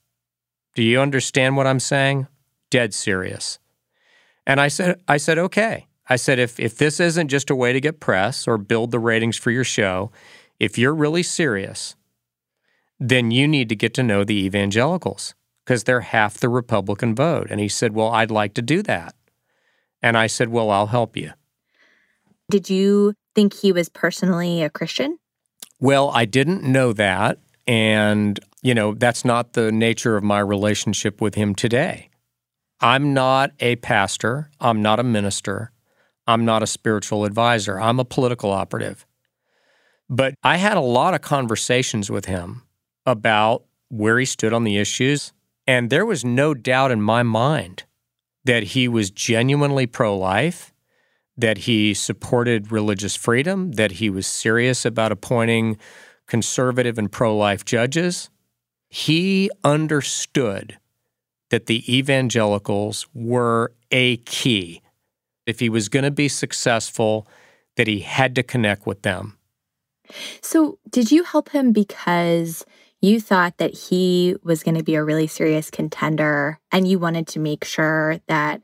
Do 0.74 0.82
you 0.82 1.00
understand 1.00 1.56
what 1.56 1.66
I'm 1.66 1.80
saying? 1.80 2.26
Dead 2.70 2.92
serious. 2.92 3.58
And 4.46 4.60
I 4.60 4.68
said, 4.68 5.00
I 5.08 5.16
said, 5.16 5.38
okay. 5.38 5.86
I 6.10 6.16
said, 6.16 6.38
if, 6.38 6.60
if 6.60 6.76
this 6.76 7.00
isn't 7.00 7.28
just 7.28 7.50
a 7.50 7.54
way 7.54 7.72
to 7.72 7.80
get 7.80 8.00
press 8.00 8.46
or 8.46 8.58
build 8.58 8.90
the 8.90 8.98
ratings 8.98 9.38
for 9.38 9.50
your 9.50 9.64
show, 9.64 10.10
if 10.58 10.76
you're 10.76 10.94
really 10.94 11.22
serious, 11.22 11.96
then 13.00 13.30
you 13.30 13.48
need 13.48 13.68
to 13.70 13.76
get 13.76 13.94
to 13.94 14.02
know 14.02 14.24
the 14.24 14.44
evangelicals 14.44 15.34
because 15.68 15.84
they're 15.84 16.00
half 16.00 16.38
the 16.38 16.48
Republican 16.48 17.14
vote. 17.14 17.48
And 17.50 17.60
he 17.60 17.68
said, 17.68 17.92
well, 17.92 18.08
I'd 18.08 18.30
like 18.30 18.54
to 18.54 18.62
do 18.62 18.82
that. 18.84 19.14
And 20.00 20.16
I 20.16 20.26
said, 20.26 20.48
well, 20.48 20.70
I'll 20.70 20.86
help 20.86 21.14
you. 21.14 21.32
Did 22.50 22.70
you 22.70 23.12
think 23.34 23.52
he 23.52 23.70
was 23.70 23.90
personally 23.90 24.62
a 24.62 24.70
Christian? 24.70 25.18
Well, 25.78 26.08
I 26.08 26.24
didn't 26.24 26.62
know 26.62 26.94
that. 26.94 27.40
And, 27.66 28.40
you 28.62 28.72
know, 28.72 28.94
that's 28.94 29.26
not 29.26 29.52
the 29.52 29.70
nature 29.70 30.16
of 30.16 30.24
my 30.24 30.38
relationship 30.38 31.20
with 31.20 31.34
him 31.34 31.54
today. 31.54 32.08
I'm 32.80 33.12
not 33.12 33.52
a 33.60 33.76
pastor. 33.76 34.50
I'm 34.60 34.80
not 34.80 34.98
a 34.98 35.04
minister. 35.04 35.70
I'm 36.26 36.46
not 36.46 36.62
a 36.62 36.66
spiritual 36.66 37.26
advisor. 37.26 37.78
I'm 37.78 38.00
a 38.00 38.06
political 38.06 38.52
operative. 38.52 39.04
But 40.08 40.32
I 40.42 40.56
had 40.56 40.78
a 40.78 40.80
lot 40.80 41.12
of 41.12 41.20
conversations 41.20 42.10
with 42.10 42.24
him 42.24 42.62
about 43.04 43.64
where 43.90 44.18
he 44.18 44.24
stood 44.24 44.54
on 44.54 44.64
the 44.64 44.78
issues. 44.78 45.34
And 45.68 45.90
there 45.90 46.06
was 46.06 46.24
no 46.24 46.54
doubt 46.54 46.90
in 46.90 47.02
my 47.02 47.22
mind 47.22 47.84
that 48.46 48.62
he 48.62 48.88
was 48.88 49.10
genuinely 49.10 49.86
pro 49.86 50.16
life 50.16 50.72
that 51.36 51.58
he 51.58 51.92
supported 51.92 52.72
religious 52.72 53.14
freedom, 53.14 53.72
that 53.72 53.92
he 53.92 54.08
was 54.08 54.26
serious 54.26 54.86
about 54.86 55.12
appointing 55.12 55.76
conservative 56.26 56.98
and 56.98 57.12
pro 57.12 57.36
life 57.36 57.66
judges. 57.66 58.30
He 58.88 59.50
understood 59.62 60.78
that 61.50 61.66
the 61.66 61.84
evangelicals 61.94 63.06
were 63.12 63.72
a 63.90 64.16
key. 64.16 64.80
If 65.46 65.60
he 65.60 65.68
was 65.68 65.90
going 65.90 66.04
to 66.04 66.10
be 66.10 66.28
successful, 66.28 67.28
that 67.76 67.86
he 67.86 68.00
had 68.00 68.34
to 68.36 68.42
connect 68.42 68.86
with 68.86 69.02
them. 69.02 69.36
So, 70.40 70.78
did 70.88 71.12
you 71.12 71.24
help 71.24 71.50
him 71.50 71.72
because 71.72 72.64
you 73.00 73.20
thought 73.20 73.58
that 73.58 73.74
he 73.74 74.36
was 74.42 74.62
going 74.62 74.76
to 74.76 74.82
be 74.82 74.94
a 74.94 75.04
really 75.04 75.26
serious 75.26 75.70
contender 75.70 76.58
and 76.72 76.88
you 76.88 76.98
wanted 76.98 77.26
to 77.28 77.38
make 77.38 77.64
sure 77.64 78.20
that 78.26 78.60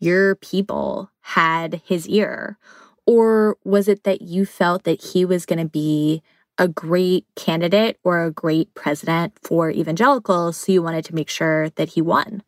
your 0.00 0.36
people 0.36 1.10
had 1.20 1.82
his 1.84 2.08
ear? 2.08 2.58
Or 3.06 3.56
was 3.64 3.88
it 3.88 4.04
that 4.04 4.22
you 4.22 4.46
felt 4.46 4.84
that 4.84 5.02
he 5.02 5.24
was 5.24 5.44
going 5.44 5.58
to 5.58 5.68
be 5.68 6.22
a 6.56 6.68
great 6.68 7.26
candidate 7.36 7.98
or 8.04 8.24
a 8.24 8.30
great 8.30 8.72
president 8.74 9.32
for 9.42 9.70
evangelicals, 9.70 10.56
so 10.56 10.72
you 10.72 10.82
wanted 10.82 11.04
to 11.06 11.14
make 11.14 11.28
sure 11.28 11.70
that 11.70 11.90
he 11.90 12.00
won? 12.00 12.42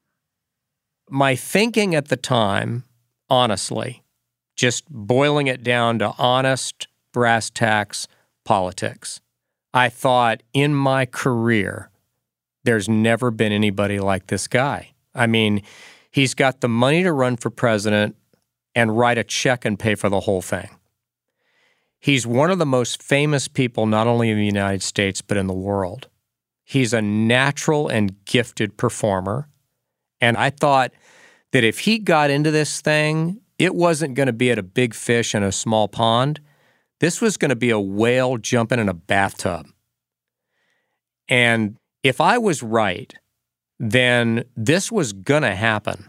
My 1.11 1.37
thinking 1.37 1.95
at 1.95 2.09
the 2.09 2.17
time, 2.17 2.85
honestly, 3.29 4.03
just 4.55 4.89
boiling 4.89 5.49
it 5.49 5.63
down 5.63 5.99
to 5.99 6.15
honest 6.19 6.89
brass 7.13 7.51
tacks 7.51 8.09
politics, 8.45 9.21
I 9.77 9.89
thought 9.91 10.43
in 10.53 10.75
my 10.75 11.07
career, 11.07 11.91
there's 12.65 12.89
never 12.89 13.31
been 13.31 13.53
anybody 13.53 14.01
like 14.01 14.27
this 14.27 14.49
guy. 14.49 14.95
I 15.15 15.27
mean, 15.27 15.63
He's 16.17 16.33
got 16.33 16.63
the 16.63 16.69
money 16.69 17.03
to 17.03 17.13
run 17.13 17.37
for 17.37 17.51
president 17.51 18.17
and 18.75 18.97
write 18.97 19.19
a 19.19 19.23
check 19.23 19.67
and 19.67 19.79
pay 19.79 19.95
for 19.95 20.09
the 20.09 20.21
whole 20.21 20.41
thing. 20.41 20.71
He's 22.01 22.27
one 22.27 22.51
of 22.51 22.59
the 22.59 22.65
most 22.65 23.03
famous 23.03 23.49
people, 23.49 23.85
not 23.85 24.07
only 24.07 24.31
in 24.31 24.39
the 24.39 24.47
United 24.47 24.83
States, 24.83 25.21
but 25.21 25.37
in 25.37 25.47
the 25.47 25.53
world. 25.53 26.09
He's 26.65 26.95
a 26.95 27.03
natural 27.03 27.87
and 27.89 28.25
gifted 28.25 28.79
performer. 28.79 29.51
And 30.19 30.39
I 30.39 30.49
thought 30.49 30.93
that 31.53 31.65
if 31.65 31.81
he 31.81 31.99
got 31.99 32.31
into 32.31 32.51
this 32.51 32.81
thing, 32.81 33.43
it 33.59 33.75
wasn't 33.75 34.15
going 34.15 34.29
to 34.29 34.33
be 34.33 34.51
at 34.51 34.59
a 34.59 34.63
big 34.63 34.95
fish 34.95 35.35
in 35.35 35.43
a 35.43 35.53
small 35.53 35.87
pond. 35.87 36.41
This 37.01 37.21
was 37.21 37.37
going 37.37 37.51
to 37.51 37.57
be 37.57 37.71
a 37.71 37.81
whale 37.81 38.39
jumping 38.39 38.79
in 38.79 38.89
a 38.89 38.95
bathtub. 38.95 39.67
And 41.29 41.77
if 42.03 42.21
I 42.21 42.39
was 42.39 42.63
right, 42.63 43.13
then 43.79 44.45
this 44.57 44.91
was 44.91 45.13
going 45.13 45.43
to 45.43 45.55
happen, 45.55 46.09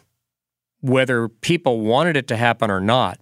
whether 0.79 1.27
people 1.27 1.81
wanted 1.81 2.15
it 2.15 2.27
to 2.27 2.37
happen 2.37 2.71
or 2.71 2.79
not. 2.79 3.19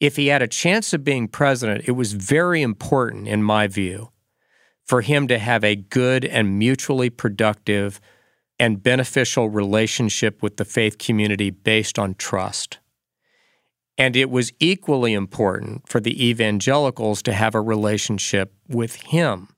If 0.00 0.16
he 0.16 0.26
had 0.26 0.42
a 0.42 0.48
chance 0.48 0.92
of 0.92 1.04
being 1.04 1.28
president, 1.28 1.84
it 1.86 1.92
was 1.92 2.14
very 2.14 2.62
important, 2.62 3.28
in 3.28 3.42
my 3.42 3.66
view, 3.66 4.10
for 4.84 5.02
him 5.02 5.28
to 5.28 5.38
have 5.38 5.62
a 5.62 5.76
good 5.76 6.24
and 6.24 6.58
mutually 6.58 7.10
productive 7.10 8.00
and 8.58 8.82
beneficial 8.82 9.48
relationship 9.48 10.42
with 10.42 10.56
the 10.56 10.64
faith 10.64 10.98
community 10.98 11.50
based 11.50 11.98
on 11.98 12.14
trust. 12.14 12.79
And 14.00 14.16
it 14.16 14.30
was 14.30 14.50
equally 14.60 15.12
important 15.12 15.86
for 15.86 16.00
the 16.00 16.26
evangelicals 16.26 17.22
to 17.24 17.34
have 17.34 17.54
a 17.54 17.60
relationship 17.60 18.50
with 18.66 18.94
him. 18.94 19.48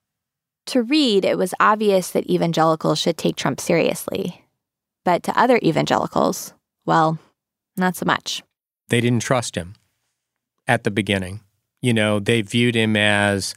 To 0.66 0.83
Reed, 0.83 1.24
it 1.24 1.38
was 1.38 1.55
obvious 1.61 2.11
that 2.11 2.28
evangelicals 2.28 2.98
should 2.98 3.16
take 3.16 3.37
Trump 3.37 3.61
seriously. 3.61 4.44
But 5.05 5.22
to 5.22 5.38
other 5.38 5.61
evangelicals, 5.62 6.55
well, 6.85 7.20
not 7.76 7.94
so 7.94 8.05
much. 8.05 8.42
They 8.88 9.00
didn't 9.00 9.22
trust 9.22 9.55
him 9.55 9.76
at 10.66 10.83
the 10.83 10.90
beginning. 10.90 11.42
You 11.81 11.94
know, 11.94 12.18
they 12.18 12.42
viewed 12.42 12.74
him 12.74 12.96
as, 12.96 13.55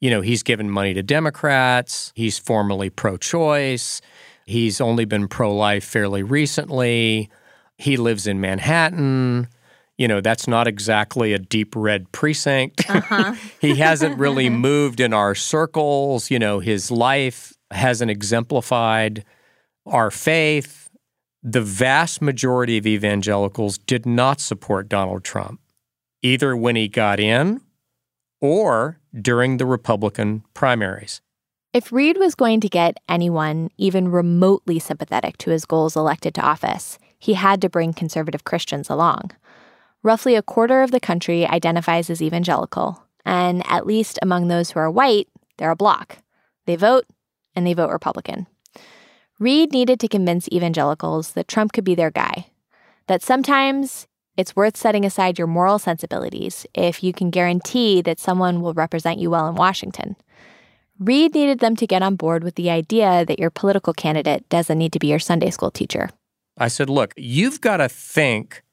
you 0.00 0.08
know, 0.08 0.22
he's 0.22 0.42
given 0.42 0.70
money 0.70 0.94
to 0.94 1.02
Democrats, 1.02 2.12
he's 2.14 2.38
formally 2.38 2.88
pro 2.88 3.18
choice, 3.18 4.00
he's 4.46 4.80
only 4.80 5.04
been 5.04 5.28
pro 5.28 5.54
life 5.54 5.84
fairly 5.84 6.22
recently, 6.22 7.28
he 7.76 7.98
lives 7.98 8.26
in 8.26 8.40
Manhattan 8.40 9.48
you 9.96 10.08
know, 10.08 10.20
that's 10.20 10.48
not 10.48 10.66
exactly 10.66 11.32
a 11.32 11.38
deep 11.38 11.74
red 11.76 12.10
precinct. 12.12 12.82
Uh-huh. 12.94 13.34
he 13.60 13.74
hasn't 13.74 14.18
really 14.18 14.48
moved 14.68 15.00
in 15.00 15.12
our 15.12 15.34
circles. 15.34 16.30
You 16.30 16.38
know, 16.38 16.60
his 16.60 16.90
life 16.90 17.52
hasn't 17.70 18.10
exemplified 18.10 19.24
our 19.86 20.10
faith. 20.10 20.90
The 21.42 21.60
vast 21.60 22.22
majority 22.22 22.78
of 22.78 22.86
evangelicals 22.86 23.78
did 23.78 24.06
not 24.06 24.40
support 24.40 24.88
Donald 24.88 25.24
Trump, 25.24 25.60
either 26.22 26.56
when 26.56 26.76
he 26.76 26.88
got 26.88 27.20
in 27.20 27.60
or 28.40 28.98
during 29.20 29.58
the 29.58 29.66
Republican 29.66 30.44
primaries. 30.54 31.20
If 31.72 31.90
Reed 31.92 32.18
was 32.18 32.34
going 32.36 32.60
to 32.60 32.68
get 32.68 32.98
anyone 33.08 33.68
even 33.76 34.08
remotely 34.08 34.78
sympathetic 34.78 35.36
to 35.38 35.50
his 35.50 35.64
goals 35.64 35.96
elected 35.96 36.34
to 36.36 36.40
office, 36.40 36.98
he 37.18 37.34
had 37.34 37.60
to 37.62 37.68
bring 37.68 37.92
conservative 37.92 38.44
Christians 38.44 38.88
along. 38.88 39.32
Roughly 40.04 40.34
a 40.34 40.42
quarter 40.42 40.82
of 40.82 40.90
the 40.90 41.00
country 41.00 41.46
identifies 41.46 42.10
as 42.10 42.20
evangelical, 42.20 43.02
and 43.24 43.62
at 43.66 43.86
least 43.86 44.18
among 44.20 44.48
those 44.48 44.70
who 44.70 44.78
are 44.78 44.90
white, 44.90 45.28
they're 45.56 45.70
a 45.70 45.76
bloc. 45.76 46.18
They 46.66 46.76
vote, 46.76 47.06
and 47.56 47.66
they 47.66 47.72
vote 47.72 47.90
Republican. 47.90 48.46
Reed 49.38 49.72
needed 49.72 49.98
to 50.00 50.08
convince 50.08 50.46
evangelicals 50.52 51.32
that 51.32 51.48
Trump 51.48 51.72
could 51.72 51.84
be 51.84 51.94
their 51.94 52.10
guy, 52.10 52.48
that 53.06 53.22
sometimes 53.22 54.06
it's 54.36 54.54
worth 54.54 54.76
setting 54.76 55.06
aside 55.06 55.38
your 55.38 55.46
moral 55.46 55.78
sensibilities 55.78 56.66
if 56.74 57.02
you 57.02 57.14
can 57.14 57.30
guarantee 57.30 58.02
that 58.02 58.20
someone 58.20 58.60
will 58.60 58.74
represent 58.74 59.18
you 59.18 59.30
well 59.30 59.48
in 59.48 59.54
Washington. 59.54 60.16
Reed 60.98 61.34
needed 61.34 61.60
them 61.60 61.76
to 61.76 61.86
get 61.86 62.02
on 62.02 62.16
board 62.16 62.44
with 62.44 62.56
the 62.56 62.68
idea 62.68 63.24
that 63.24 63.38
your 63.38 63.48
political 63.48 63.94
candidate 63.94 64.46
doesn't 64.50 64.76
need 64.76 64.92
to 64.92 64.98
be 64.98 65.06
your 65.06 65.18
Sunday 65.18 65.48
school 65.48 65.70
teacher. 65.70 66.10
I 66.58 66.68
said, 66.68 66.90
look, 66.90 67.14
you've 67.16 67.62
got 67.62 67.78
to 67.78 67.88
think 67.88 68.63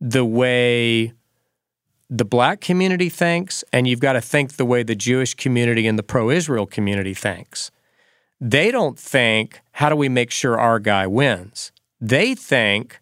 the 0.00 0.24
way 0.24 1.12
the 2.08 2.24
black 2.24 2.60
community 2.60 3.08
thinks, 3.08 3.64
and 3.72 3.88
you've 3.88 4.00
got 4.00 4.12
to 4.12 4.20
think 4.20 4.54
the 4.54 4.64
way 4.64 4.82
the 4.82 4.94
Jewish 4.94 5.34
community 5.34 5.86
and 5.86 5.98
the 5.98 6.02
pro 6.02 6.30
Israel 6.30 6.66
community 6.66 7.14
thinks. 7.14 7.70
They 8.40 8.70
don't 8.70 8.98
think, 8.98 9.60
how 9.72 9.88
do 9.88 9.96
we 9.96 10.08
make 10.08 10.30
sure 10.30 10.58
our 10.58 10.78
guy 10.78 11.06
wins? 11.06 11.72
They 12.00 12.34
think 12.34 13.00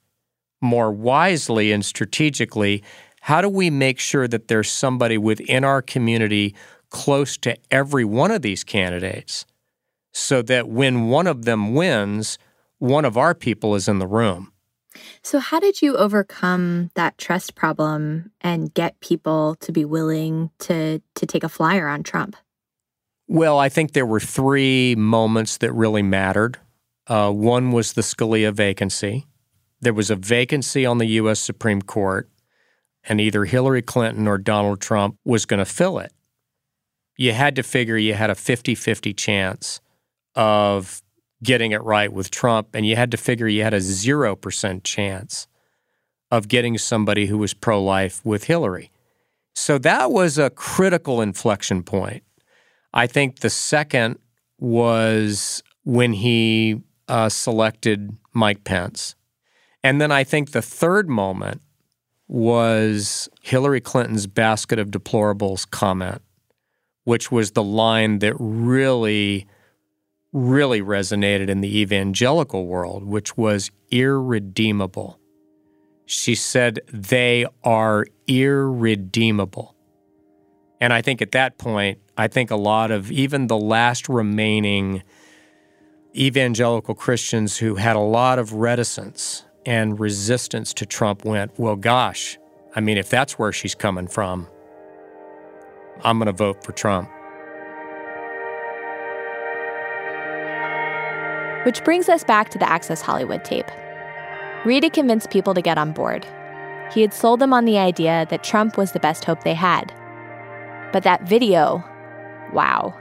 more 0.60 0.90
wisely 0.90 1.72
and 1.72 1.84
strategically, 1.84 2.82
how 3.20 3.40
do 3.40 3.48
we 3.48 3.68
make 3.68 3.98
sure 3.98 4.28
that 4.28 4.48
there's 4.48 4.70
somebody 4.70 5.18
within 5.18 5.64
our 5.64 5.82
community 5.82 6.54
close 6.90 7.36
to 7.38 7.56
every 7.70 8.04
one 8.04 8.30
of 8.30 8.42
these 8.42 8.64
candidates 8.64 9.44
so 10.12 10.40
that 10.42 10.68
when 10.68 11.08
one 11.08 11.26
of 11.26 11.44
them 11.44 11.74
wins, 11.74 12.38
one 12.78 13.04
of 13.04 13.18
our 13.18 13.34
people 13.34 13.74
is 13.74 13.88
in 13.88 13.98
the 13.98 14.06
room? 14.06 14.52
So, 15.22 15.38
how 15.38 15.60
did 15.60 15.82
you 15.82 15.96
overcome 15.96 16.90
that 16.94 17.18
trust 17.18 17.54
problem 17.54 18.30
and 18.40 18.72
get 18.72 19.00
people 19.00 19.56
to 19.56 19.72
be 19.72 19.84
willing 19.84 20.50
to, 20.60 21.00
to 21.14 21.26
take 21.26 21.44
a 21.44 21.48
flyer 21.48 21.88
on 21.88 22.02
Trump? 22.02 22.36
Well, 23.26 23.58
I 23.58 23.68
think 23.68 23.92
there 23.92 24.06
were 24.06 24.20
three 24.20 24.94
moments 24.96 25.58
that 25.58 25.72
really 25.72 26.02
mattered. 26.02 26.58
Uh, 27.06 27.30
one 27.30 27.72
was 27.72 27.94
the 27.94 28.02
Scalia 28.02 28.52
vacancy. 28.52 29.26
There 29.80 29.94
was 29.94 30.10
a 30.10 30.16
vacancy 30.16 30.86
on 30.86 30.98
the 30.98 31.06
U.S. 31.06 31.40
Supreme 31.40 31.82
Court, 31.82 32.28
and 33.04 33.20
either 33.20 33.44
Hillary 33.44 33.82
Clinton 33.82 34.26
or 34.26 34.38
Donald 34.38 34.80
Trump 34.80 35.18
was 35.24 35.46
going 35.46 35.58
to 35.58 35.64
fill 35.64 35.98
it. 35.98 36.12
You 37.16 37.32
had 37.32 37.56
to 37.56 37.62
figure 37.62 37.96
you 37.96 38.14
had 38.14 38.30
a 38.30 38.34
50 38.34 38.74
50 38.74 39.12
chance 39.14 39.80
of 40.34 41.02
getting 41.44 41.70
it 41.70 41.82
right 41.82 42.12
with 42.12 42.30
Trump, 42.30 42.68
and 42.74 42.84
you 42.84 42.96
had 42.96 43.12
to 43.12 43.16
figure 43.16 43.46
you 43.46 43.62
had 43.62 43.74
a 43.74 43.78
0% 43.78 44.82
chance 44.82 45.46
of 46.30 46.48
getting 46.48 46.76
somebody 46.78 47.26
who 47.26 47.38
was 47.38 47.54
pro 47.54 47.80
life 47.82 48.20
with 48.24 48.44
Hillary. 48.44 48.90
So 49.54 49.78
that 49.78 50.10
was 50.10 50.36
a 50.36 50.50
critical 50.50 51.20
inflection 51.20 51.84
point. 51.84 52.24
I 52.92 53.06
think 53.06 53.40
the 53.40 53.50
second 53.50 54.18
was 54.58 55.62
when 55.84 56.12
he 56.12 56.82
uh, 57.08 57.28
selected 57.28 58.16
Mike 58.32 58.64
Pence. 58.64 59.14
And 59.82 60.00
then 60.00 60.10
I 60.10 60.24
think 60.24 60.50
the 60.50 60.62
third 60.62 61.08
moment 61.08 61.60
was 62.26 63.28
Hillary 63.42 63.80
Clinton's 63.80 64.26
basket 64.26 64.78
of 64.78 64.88
deplorables 64.90 65.70
comment, 65.70 66.22
which 67.04 67.30
was 67.30 67.52
the 67.52 67.62
line 67.62 68.20
that 68.20 68.34
really 68.38 69.46
really 70.34 70.82
resonated 70.82 71.48
in 71.48 71.60
the 71.60 71.80
evangelical 71.80 72.66
world, 72.66 73.04
which 73.04 73.36
was 73.36 73.70
irredeemable. 73.90 75.18
She 76.04 76.34
said, 76.34 76.80
They 76.92 77.46
are 77.62 78.06
irredeemable. 78.26 79.74
And 80.80 80.92
I 80.92 81.00
think 81.00 81.22
at 81.22 81.32
that 81.32 81.56
point, 81.56 82.00
I 82.18 82.26
think 82.28 82.50
a 82.50 82.56
lot 82.56 82.90
of 82.90 83.10
even 83.10 83.46
the 83.46 83.56
last 83.56 84.08
remaining 84.08 85.02
evangelical 86.16 86.94
Christians 86.94 87.58
who 87.58 87.76
had 87.76 87.96
a 87.96 88.00
lot 88.00 88.38
of 88.38 88.52
reticence 88.52 89.44
and 89.64 89.98
resistance 89.98 90.74
to 90.74 90.84
Trump 90.84 91.24
went, 91.24 91.58
Well, 91.58 91.76
gosh, 91.76 92.38
I 92.74 92.80
mean, 92.80 92.98
if 92.98 93.08
that's 93.08 93.38
where 93.38 93.52
she's 93.52 93.76
coming 93.76 94.08
from, 94.08 94.48
I'm 96.02 96.18
going 96.18 96.26
to 96.26 96.32
vote 96.32 96.64
for 96.64 96.72
Trump. 96.72 97.08
Which 101.64 101.82
brings 101.84 102.08
us 102.08 102.24
back 102.24 102.50
to 102.50 102.58
the 102.58 102.68
Access 102.68 103.00
Hollywood 103.00 103.44
tape. 103.44 103.70
Reed 104.64 104.84
had 104.84 104.92
convinced 104.92 105.30
people 105.30 105.54
to 105.54 105.62
get 105.62 105.78
on 105.78 105.92
board. 105.92 106.26
He 106.92 107.00
had 107.00 107.12
sold 107.12 107.40
them 107.40 107.52
on 107.52 107.64
the 107.64 107.78
idea 107.78 108.26
that 108.30 108.44
Trump 108.44 108.76
was 108.76 108.92
the 108.92 109.00
best 109.00 109.24
hope 109.24 109.42
they 109.42 109.54
had. 109.54 109.92
But 110.92 111.02
that 111.02 111.22
video, 111.22 111.82
wow. 112.52 112.94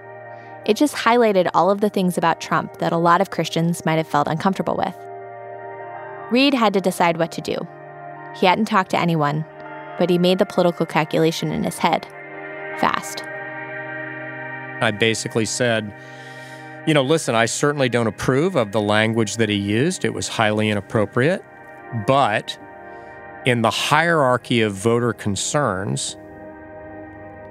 It 0.66 0.78
just 0.78 0.96
highlighted 0.96 1.50
all 1.54 1.70
of 1.70 1.82
the 1.82 1.90
things 1.90 2.18
about 2.18 2.42
Trump 2.42 2.78
that 2.78 2.94
a 2.94 2.98
lot 2.98 3.22
of 3.22 3.32
Christians 3.32 3.86
might 3.86 3.98
have 3.98 4.08
felt 4.08 4.28
uncomfortable 4.28 4.76
with. 4.78 4.96
Reed 6.32 6.54
had 6.54 6.74
to 6.74 6.82
decide 6.82 7.18
what 7.18 7.32
to 7.34 7.42
do. 7.42 7.56
He 8.36 8.46
hadn't 8.46 8.66
talked 8.66 8.92
to 8.92 9.00
anyone, 9.00 9.46
but 10.00 10.10
he 10.10 10.18
made 10.18 10.40
the 10.40 10.46
political 10.46 10.86
calculation 10.86 11.52
in 11.52 11.64
his 11.64 11.78
head 11.78 12.08
fast. 12.80 13.24
I 14.82 14.92
basically 14.92 15.46
said, 15.46 15.94
you 16.86 16.94
know, 16.94 17.04
listen, 17.04 17.34
I 17.34 17.46
certainly 17.46 17.88
don't 17.88 18.08
approve 18.08 18.56
of 18.56 18.72
the 18.72 18.82
language 18.82 19.38
that 19.38 19.50
he 19.50 19.56
used. 19.56 20.04
It 20.04 20.14
was 20.14 20.28
highly 20.28 20.70
inappropriate. 20.70 21.44
But 22.06 22.58
in 23.46 23.62
the 23.62 23.70
hierarchy 23.70 24.62
of 24.62 24.74
voter 24.74 25.14
concerns, 25.14 26.18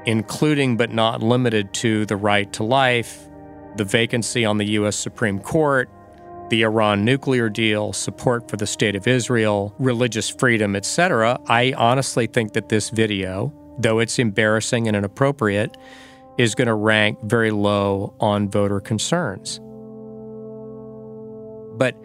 including 0.04 0.76
but 0.76 0.90
not 0.90 1.22
limited 1.22 1.72
to 1.74 2.04
the 2.06 2.16
right 2.16 2.52
to 2.54 2.64
life, 2.64 3.28
the 3.76 3.84
vacancy 3.84 4.44
on 4.44 4.58
the 4.58 4.66
U.S. 4.72 4.96
Supreme 4.96 5.38
Court, 5.38 5.88
the 6.50 6.62
Iran 6.62 7.04
nuclear 7.04 7.48
deal, 7.48 7.94
support 7.94 8.50
for 8.50 8.56
the 8.56 8.66
state 8.66 8.96
of 8.96 9.06
Israel, 9.06 9.74
religious 9.78 10.28
freedom, 10.28 10.76
etc., 10.76 11.38
I 11.46 11.72
honestly 11.72 12.26
think 12.26 12.52
that 12.52 12.68
this 12.68 12.90
video, 12.90 13.52
though 13.78 14.00
it's 14.00 14.18
embarrassing 14.18 14.88
and 14.88 14.96
inappropriate, 14.96 15.78
is 16.38 16.54
going 16.54 16.68
to 16.68 16.74
rank 16.74 17.18
very 17.22 17.50
low 17.50 18.14
on 18.20 18.48
voter 18.48 18.80
concerns. 18.80 19.60
But 21.76 21.96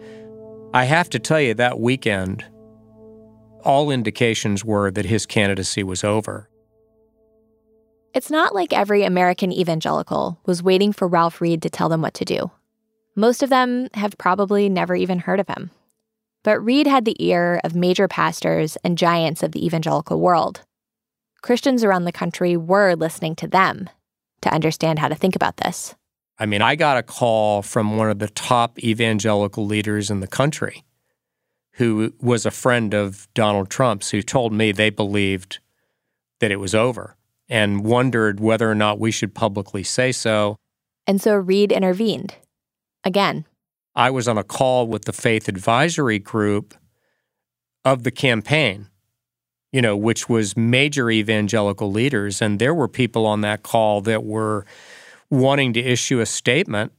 I 0.74 0.84
have 0.84 1.08
to 1.10 1.18
tell 1.18 1.40
you, 1.40 1.54
that 1.54 1.80
weekend, 1.80 2.44
all 3.64 3.90
indications 3.90 4.64
were 4.64 4.90
that 4.90 5.06
his 5.06 5.26
candidacy 5.26 5.82
was 5.82 6.04
over. 6.04 6.48
It's 8.14 8.30
not 8.30 8.54
like 8.54 8.72
every 8.72 9.04
American 9.04 9.52
evangelical 9.52 10.40
was 10.46 10.62
waiting 10.62 10.92
for 10.92 11.06
Ralph 11.06 11.40
Reed 11.40 11.62
to 11.62 11.70
tell 11.70 11.88
them 11.88 12.02
what 12.02 12.14
to 12.14 12.24
do. 12.24 12.50
Most 13.14 13.42
of 13.42 13.50
them 13.50 13.88
have 13.94 14.16
probably 14.18 14.68
never 14.68 14.94
even 14.94 15.20
heard 15.20 15.40
of 15.40 15.48
him. 15.48 15.70
But 16.42 16.60
Reed 16.60 16.86
had 16.86 17.04
the 17.04 17.16
ear 17.18 17.60
of 17.64 17.74
major 17.74 18.08
pastors 18.08 18.76
and 18.84 18.96
giants 18.96 19.42
of 19.42 19.52
the 19.52 19.64
evangelical 19.64 20.20
world. 20.20 20.62
Christians 21.42 21.84
around 21.84 22.04
the 22.04 22.12
country 22.12 22.56
were 22.56 22.94
listening 22.94 23.34
to 23.36 23.48
them 23.48 23.90
to 24.42 24.52
understand 24.52 24.98
how 24.98 25.08
to 25.08 25.14
think 25.14 25.36
about 25.36 25.56
this. 25.58 25.94
I 26.38 26.46
mean, 26.46 26.62
I 26.62 26.76
got 26.76 26.96
a 26.96 27.02
call 27.02 27.62
from 27.62 27.96
one 27.96 28.10
of 28.10 28.20
the 28.20 28.28
top 28.28 28.78
evangelical 28.78 29.66
leaders 29.66 30.10
in 30.10 30.20
the 30.20 30.26
country 30.26 30.84
who 31.72 32.12
was 32.20 32.46
a 32.46 32.50
friend 32.50 32.94
of 32.94 33.28
Donald 33.34 33.70
Trump's 33.70 34.10
who 34.10 34.22
told 34.22 34.52
me 34.52 34.72
they 34.72 34.90
believed 34.90 35.58
that 36.40 36.50
it 36.50 36.56
was 36.56 36.74
over 36.74 37.16
and 37.48 37.84
wondered 37.84 38.40
whether 38.40 38.70
or 38.70 38.74
not 38.74 38.98
we 38.98 39.10
should 39.10 39.34
publicly 39.34 39.82
say 39.82 40.12
so. 40.12 40.56
And 41.06 41.20
so 41.20 41.34
Reed 41.34 41.72
intervened 41.72 42.34
again. 43.04 43.46
I 43.94 44.10
was 44.10 44.28
on 44.28 44.38
a 44.38 44.44
call 44.44 44.86
with 44.86 45.06
the 45.06 45.12
faith 45.12 45.48
advisory 45.48 46.18
group 46.18 46.74
of 47.84 48.04
the 48.04 48.10
campaign 48.10 48.88
you 49.72 49.82
know, 49.82 49.96
which 49.96 50.28
was 50.28 50.56
major 50.56 51.10
evangelical 51.10 51.90
leaders. 51.90 52.40
And 52.40 52.58
there 52.58 52.74
were 52.74 52.88
people 52.88 53.26
on 53.26 53.42
that 53.42 53.62
call 53.62 54.00
that 54.02 54.24
were 54.24 54.64
wanting 55.30 55.72
to 55.74 55.80
issue 55.80 56.20
a 56.20 56.26
statement 56.26 56.92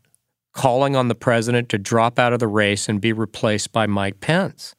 calling 0.53 0.95
on 0.95 1.07
the 1.07 1.15
president 1.15 1.69
to 1.69 1.77
drop 1.77 2.19
out 2.19 2.33
of 2.33 2.39
the 2.39 2.47
race 2.47 2.89
and 2.89 3.01
be 3.01 3.13
replaced 3.13 3.71
by 3.71 3.87
Mike 3.87 4.19
Pence. 4.19 4.75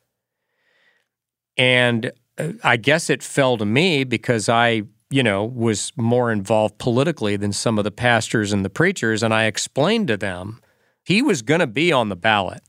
And 1.57 2.13
uh, 2.39 2.53
I 2.63 2.77
guess 2.77 3.11
it 3.11 3.23
fell 3.23 3.57
to 3.57 3.65
me 3.65 4.05
because 4.05 4.49
I, 4.49 4.83
you 5.11 5.23
know, 5.23 5.45
was 5.45 5.93
more 5.97 6.31
involved 6.31 6.79
politically 6.79 7.37
than 7.37 7.53
some 7.53 7.79
of 7.79 7.85
the 7.85 7.91
pastors 7.91 8.53
and 8.53 8.65
the 8.65 8.71
preachers. 8.71 9.23
And 9.23 9.35
I 9.35 9.45
explained 9.45 10.09
to 10.09 10.17
them 10.17 10.61
he 11.05 11.23
was 11.23 11.43
going 11.43 11.61
to 11.61 11.67
be 11.67 11.93
on 11.93 12.09
the 12.09 12.17
ballot, 12.17 12.63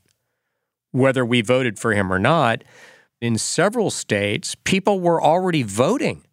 whether 0.90 1.24
we 1.24 1.42
voted 1.42 1.78
for 1.78 1.92
him 1.92 2.12
or 2.12 2.18
not 2.18 2.64
in 3.22 3.38
several 3.38 3.88
states, 3.88 4.56
people 4.64 4.98
were 4.98 5.22
already 5.22 5.62
voting. 5.62 6.24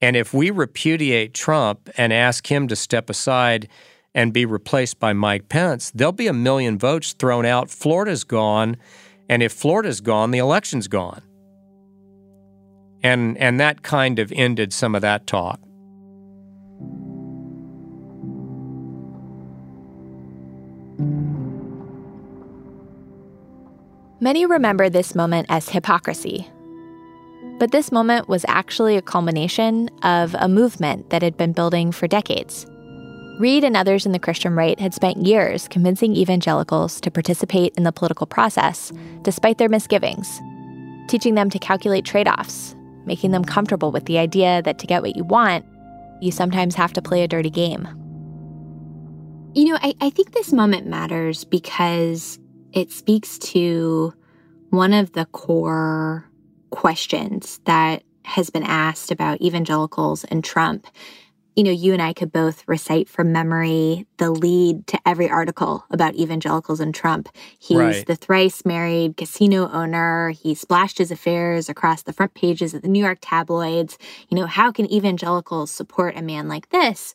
And 0.00 0.16
if 0.16 0.34
we 0.34 0.50
repudiate 0.50 1.32
Trump 1.32 1.88
and 1.96 2.12
ask 2.12 2.50
him 2.50 2.66
to 2.68 2.74
step 2.74 3.08
aside 3.08 3.68
and 4.12 4.32
be 4.32 4.44
replaced 4.44 4.98
by 4.98 5.12
Mike 5.12 5.48
Pence, 5.48 5.92
there'll 5.94 6.10
be 6.10 6.26
a 6.26 6.32
million 6.32 6.76
votes 6.76 7.12
thrown 7.12 7.46
out. 7.46 7.70
Florida's 7.70 8.24
gone. 8.24 8.76
And 9.28 9.44
if 9.44 9.52
Florida's 9.52 10.00
gone, 10.00 10.32
the 10.32 10.38
election's 10.38 10.88
gone. 10.88 11.22
And, 13.04 13.38
and 13.38 13.60
that 13.60 13.82
kind 13.82 14.18
of 14.18 14.32
ended 14.34 14.72
some 14.72 14.96
of 14.96 15.02
that 15.02 15.28
talk. 15.28 15.60
Many 24.18 24.46
remember 24.46 24.88
this 24.88 25.14
moment 25.14 25.46
as 25.50 25.68
hypocrisy. 25.68 26.48
But 27.58 27.70
this 27.70 27.92
moment 27.92 28.30
was 28.30 28.46
actually 28.48 28.96
a 28.96 29.02
culmination 29.02 29.90
of 30.02 30.34
a 30.38 30.48
movement 30.48 31.10
that 31.10 31.20
had 31.20 31.36
been 31.36 31.52
building 31.52 31.92
for 31.92 32.08
decades. 32.08 32.66
Reed 33.38 33.62
and 33.62 33.76
others 33.76 34.06
in 34.06 34.12
the 34.12 34.18
Christian 34.18 34.54
right 34.54 34.80
had 34.80 34.94
spent 34.94 35.26
years 35.26 35.68
convincing 35.68 36.16
evangelicals 36.16 36.98
to 37.02 37.10
participate 37.10 37.74
in 37.76 37.82
the 37.82 37.92
political 37.92 38.26
process, 38.26 38.90
despite 39.20 39.58
their 39.58 39.68
misgivings, 39.68 40.40
teaching 41.08 41.34
them 41.34 41.50
to 41.50 41.58
calculate 41.58 42.06
trade 42.06 42.26
offs, 42.26 42.74
making 43.04 43.32
them 43.32 43.44
comfortable 43.44 43.92
with 43.92 44.06
the 44.06 44.16
idea 44.16 44.62
that 44.62 44.78
to 44.78 44.86
get 44.86 45.02
what 45.02 45.14
you 45.14 45.24
want, 45.24 45.66
you 46.22 46.32
sometimes 46.32 46.74
have 46.74 46.94
to 46.94 47.02
play 47.02 47.22
a 47.22 47.28
dirty 47.28 47.50
game. 47.50 47.86
You 49.54 49.66
know, 49.66 49.78
I, 49.82 49.92
I 50.00 50.08
think 50.08 50.32
this 50.32 50.54
moment 50.54 50.86
matters 50.86 51.44
because 51.44 52.38
it 52.76 52.92
speaks 52.92 53.38
to 53.38 54.14
one 54.70 54.92
of 54.92 55.12
the 55.12 55.24
core 55.26 56.24
questions 56.70 57.60
that 57.64 58.04
has 58.24 58.50
been 58.50 58.62
asked 58.62 59.10
about 59.10 59.40
evangelicals 59.40 60.24
and 60.24 60.44
Trump 60.44 60.86
you 61.56 61.64
know, 61.64 61.70
you 61.70 61.94
and 61.94 62.02
I 62.02 62.12
could 62.12 62.30
both 62.30 62.62
recite 62.68 63.08
from 63.08 63.32
memory 63.32 64.06
the 64.18 64.30
lead 64.30 64.86
to 64.88 65.00
every 65.06 65.28
article 65.28 65.86
about 65.90 66.14
evangelicals 66.14 66.80
and 66.80 66.94
Trump. 66.94 67.30
He's 67.58 67.78
right. 67.78 68.06
the 68.06 68.14
thrice 68.14 68.66
married 68.66 69.16
casino 69.16 69.70
owner. 69.70 70.30
He 70.30 70.54
splashed 70.54 70.98
his 70.98 71.10
affairs 71.10 71.70
across 71.70 72.02
the 72.02 72.12
front 72.12 72.34
pages 72.34 72.74
of 72.74 72.82
the 72.82 72.88
New 72.88 73.02
York 73.02 73.18
tabloids. 73.22 73.96
You 74.28 74.36
know, 74.36 74.46
how 74.46 74.70
can 74.70 74.92
evangelicals 74.92 75.70
support 75.70 76.16
a 76.16 76.22
man 76.22 76.46
like 76.46 76.68
this? 76.68 77.14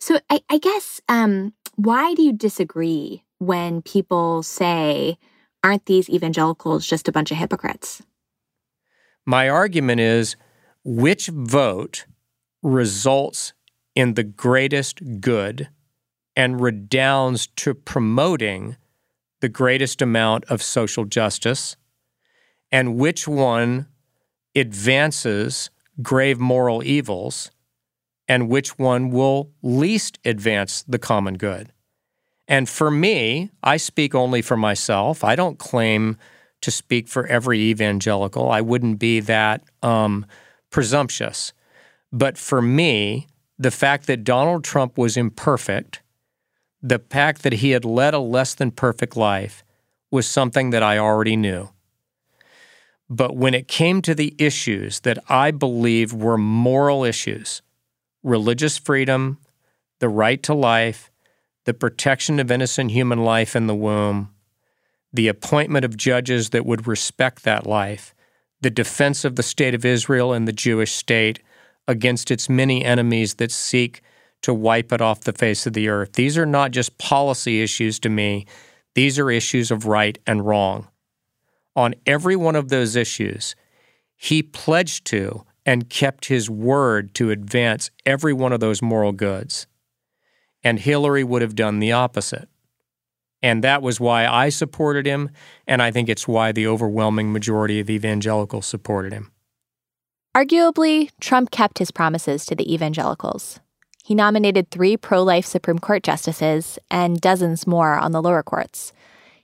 So 0.00 0.18
I, 0.28 0.40
I 0.50 0.58
guess, 0.58 1.00
um, 1.08 1.54
why 1.76 2.12
do 2.14 2.22
you 2.22 2.32
disagree 2.32 3.22
when 3.38 3.82
people 3.82 4.42
say, 4.42 5.18
aren't 5.62 5.86
these 5.86 6.08
evangelicals 6.08 6.86
just 6.86 7.08
a 7.08 7.12
bunch 7.12 7.30
of 7.30 7.36
hypocrites? 7.36 8.02
My 9.24 9.48
argument 9.48 10.00
is 10.00 10.36
which 10.84 11.28
vote 11.28 12.06
results 12.62 13.52
in 13.94 14.14
the 14.14 14.22
greatest 14.22 15.20
good 15.20 15.68
and 16.36 16.60
redounds 16.60 17.48
to 17.56 17.74
promoting 17.74 18.76
the 19.40 19.48
greatest 19.48 20.00
amount 20.00 20.44
of 20.44 20.62
social 20.62 21.04
justice, 21.04 21.76
and 22.70 22.96
which 22.96 23.26
one 23.26 23.86
advances 24.54 25.70
grave 26.02 26.38
moral 26.38 26.84
evils, 26.84 27.50
and 28.28 28.48
which 28.48 28.78
one 28.78 29.10
will 29.10 29.50
least 29.62 30.18
advance 30.24 30.82
the 30.86 30.98
common 30.98 31.34
good. 31.34 31.72
And 32.48 32.68
for 32.68 32.90
me, 32.90 33.50
I 33.62 33.76
speak 33.76 34.14
only 34.14 34.42
for 34.42 34.56
myself. 34.56 35.24
I 35.24 35.34
don't 35.34 35.58
claim 35.58 36.16
to 36.62 36.70
speak 36.70 37.08
for 37.08 37.26
every 37.26 37.60
evangelical. 37.60 38.50
I 38.50 38.60
wouldn't 38.60 38.98
be 38.98 39.20
that 39.20 39.64
um, 39.82 40.26
presumptuous. 40.70 41.52
But 42.12 42.38
for 42.38 42.62
me, 42.62 43.26
the 43.58 43.70
fact 43.70 44.06
that 44.06 44.24
Donald 44.24 44.64
Trump 44.64 44.96
was 44.96 45.16
imperfect, 45.16 46.02
the 46.82 46.98
fact 46.98 47.42
that 47.42 47.54
he 47.54 47.70
had 47.70 47.84
led 47.84 48.14
a 48.14 48.18
less 48.18 48.54
than 48.54 48.70
perfect 48.70 49.16
life, 49.16 49.64
was 50.10 50.26
something 50.26 50.70
that 50.70 50.82
I 50.82 50.98
already 50.98 51.36
knew. 51.36 51.70
But 53.08 53.36
when 53.36 53.54
it 53.54 53.68
came 53.68 54.02
to 54.02 54.14
the 54.14 54.34
issues 54.38 55.00
that 55.00 55.18
I 55.28 55.50
believe 55.50 56.12
were 56.12 56.38
moral 56.38 57.04
issues 57.04 57.62
religious 58.22 58.76
freedom, 58.76 59.38
the 60.00 60.08
right 60.08 60.42
to 60.42 60.52
life, 60.52 61.12
the 61.66 61.74
protection 61.74 62.38
of 62.38 62.50
innocent 62.50 62.92
human 62.92 63.24
life 63.24 63.54
in 63.54 63.66
the 63.66 63.74
womb, 63.74 64.30
the 65.12 65.28
appointment 65.28 65.84
of 65.84 65.96
judges 65.96 66.50
that 66.50 66.64
would 66.64 66.86
respect 66.86 67.42
that 67.42 67.66
life, 67.66 68.14
the 68.60 68.70
defense 68.70 69.24
of 69.24 69.34
the 69.34 69.42
state 69.42 69.74
of 69.74 69.84
Israel 69.84 70.32
and 70.32 70.46
the 70.46 70.52
Jewish 70.52 70.92
state, 70.92 71.40
against 71.88 72.30
its 72.30 72.48
many 72.48 72.84
enemies 72.84 73.34
that 73.34 73.50
seek 73.50 74.00
to 74.42 74.54
wipe 74.54 74.92
it 74.92 75.00
off 75.00 75.22
the 75.22 75.32
face 75.32 75.66
of 75.66 75.72
the 75.72 75.88
earth. 75.88 76.12
These 76.12 76.38
are 76.38 76.46
not 76.46 76.70
just 76.70 76.98
policy 76.98 77.62
issues 77.62 77.98
to 78.00 78.08
me, 78.08 78.46
these 78.94 79.18
are 79.18 79.30
issues 79.30 79.70
of 79.70 79.86
right 79.86 80.18
and 80.26 80.46
wrong. 80.46 80.88
On 81.74 81.94
every 82.06 82.36
one 82.36 82.56
of 82.56 82.68
those 82.68 82.96
issues, 82.96 83.56
he 84.16 84.42
pledged 84.42 85.04
to 85.06 85.44
and 85.66 85.90
kept 85.90 86.26
his 86.26 86.48
word 86.48 87.12
to 87.14 87.30
advance 87.30 87.90
every 88.06 88.32
one 88.32 88.52
of 88.52 88.60
those 88.60 88.80
moral 88.80 89.12
goods. 89.12 89.66
And 90.66 90.80
Hillary 90.80 91.22
would 91.22 91.42
have 91.42 91.54
done 91.54 91.78
the 91.78 91.92
opposite. 91.92 92.48
And 93.40 93.62
that 93.62 93.82
was 93.82 94.00
why 94.00 94.26
I 94.26 94.48
supported 94.48 95.06
him, 95.06 95.30
and 95.64 95.80
I 95.80 95.92
think 95.92 96.08
it's 96.08 96.26
why 96.26 96.50
the 96.50 96.66
overwhelming 96.66 97.32
majority 97.32 97.78
of 97.78 97.88
evangelicals 97.88 98.66
supported 98.66 99.12
him. 99.12 99.30
Arguably, 100.36 101.10
Trump 101.20 101.52
kept 101.52 101.78
his 101.78 101.92
promises 101.92 102.44
to 102.46 102.56
the 102.56 102.74
evangelicals. 102.74 103.60
He 104.04 104.16
nominated 104.16 104.72
three 104.72 104.96
pro 104.96 105.22
life 105.22 105.46
Supreme 105.46 105.78
Court 105.78 106.02
justices 106.02 106.80
and 106.90 107.20
dozens 107.20 107.64
more 107.64 107.94
on 107.94 108.10
the 108.10 108.20
lower 108.20 108.42
courts. 108.42 108.92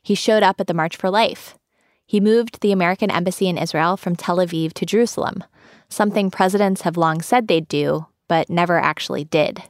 He 0.03 0.17
showed 0.17 0.43
up 0.43 0.59
at 0.59 0.67
the 0.67 0.75
March 0.75 0.97
for 0.97 1.09
Life. 1.09 1.57
He 2.05 2.19
moved 2.19 2.63
the 2.63 2.73
American 2.73 3.13
embassy 3.13 3.47
in 3.47 3.59
Israel 3.59 3.97
from 3.97 4.17
Tel 4.17 4.39
Aviv 4.39 4.73
to 4.73 4.85
Jerusalem, 4.85 5.45
something 5.89 6.33
presidents 6.33 6.83
have 6.83 6.97
long 6.97 7.23
said 7.23 7.47
they'd 7.47 7.69
do, 7.69 8.07
but 8.27 8.51
never 8.51 8.77
actually 8.77 9.23
did. 9.23 9.63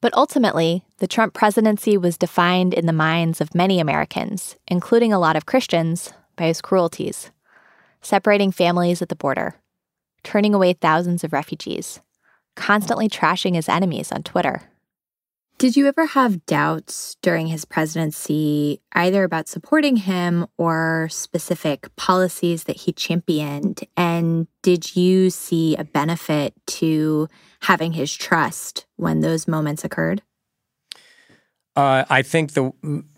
But 0.00 0.14
ultimately, 0.14 0.84
the 0.98 1.08
Trump 1.08 1.34
presidency 1.34 1.96
was 1.96 2.16
defined 2.16 2.72
in 2.72 2.86
the 2.86 2.92
minds 2.92 3.40
of 3.40 3.54
many 3.54 3.80
Americans, 3.80 4.56
including 4.68 5.12
a 5.12 5.18
lot 5.18 5.36
of 5.36 5.46
Christians, 5.46 6.12
by 6.36 6.46
his 6.46 6.60
cruelties 6.60 7.30
separating 8.00 8.52
families 8.52 9.02
at 9.02 9.08
the 9.08 9.16
border, 9.16 9.56
turning 10.22 10.54
away 10.54 10.72
thousands 10.72 11.24
of 11.24 11.32
refugees, 11.32 12.00
constantly 12.54 13.08
trashing 13.08 13.54
his 13.54 13.68
enemies 13.68 14.12
on 14.12 14.22
Twitter. 14.22 14.62
Did 15.58 15.76
you 15.76 15.88
ever 15.88 16.06
have 16.06 16.46
doubts 16.46 17.16
during 17.20 17.48
his 17.48 17.64
presidency, 17.64 18.80
either 18.92 19.24
about 19.24 19.48
supporting 19.48 19.96
him 19.96 20.46
or 20.56 21.08
specific 21.10 21.94
policies 21.96 22.64
that 22.64 22.76
he 22.76 22.92
championed? 22.92 23.80
And 23.96 24.46
did 24.62 24.94
you 24.94 25.30
see 25.30 25.74
a 25.74 25.82
benefit 25.82 26.54
to 26.78 27.28
having 27.62 27.92
his 27.92 28.14
trust 28.14 28.86
when 28.96 29.20
those 29.20 29.48
moments 29.48 29.84
occurred? 29.84 30.22
Uh, 31.76 32.04
I 32.10 32.22
think 32.22 32.54
the 32.54 32.72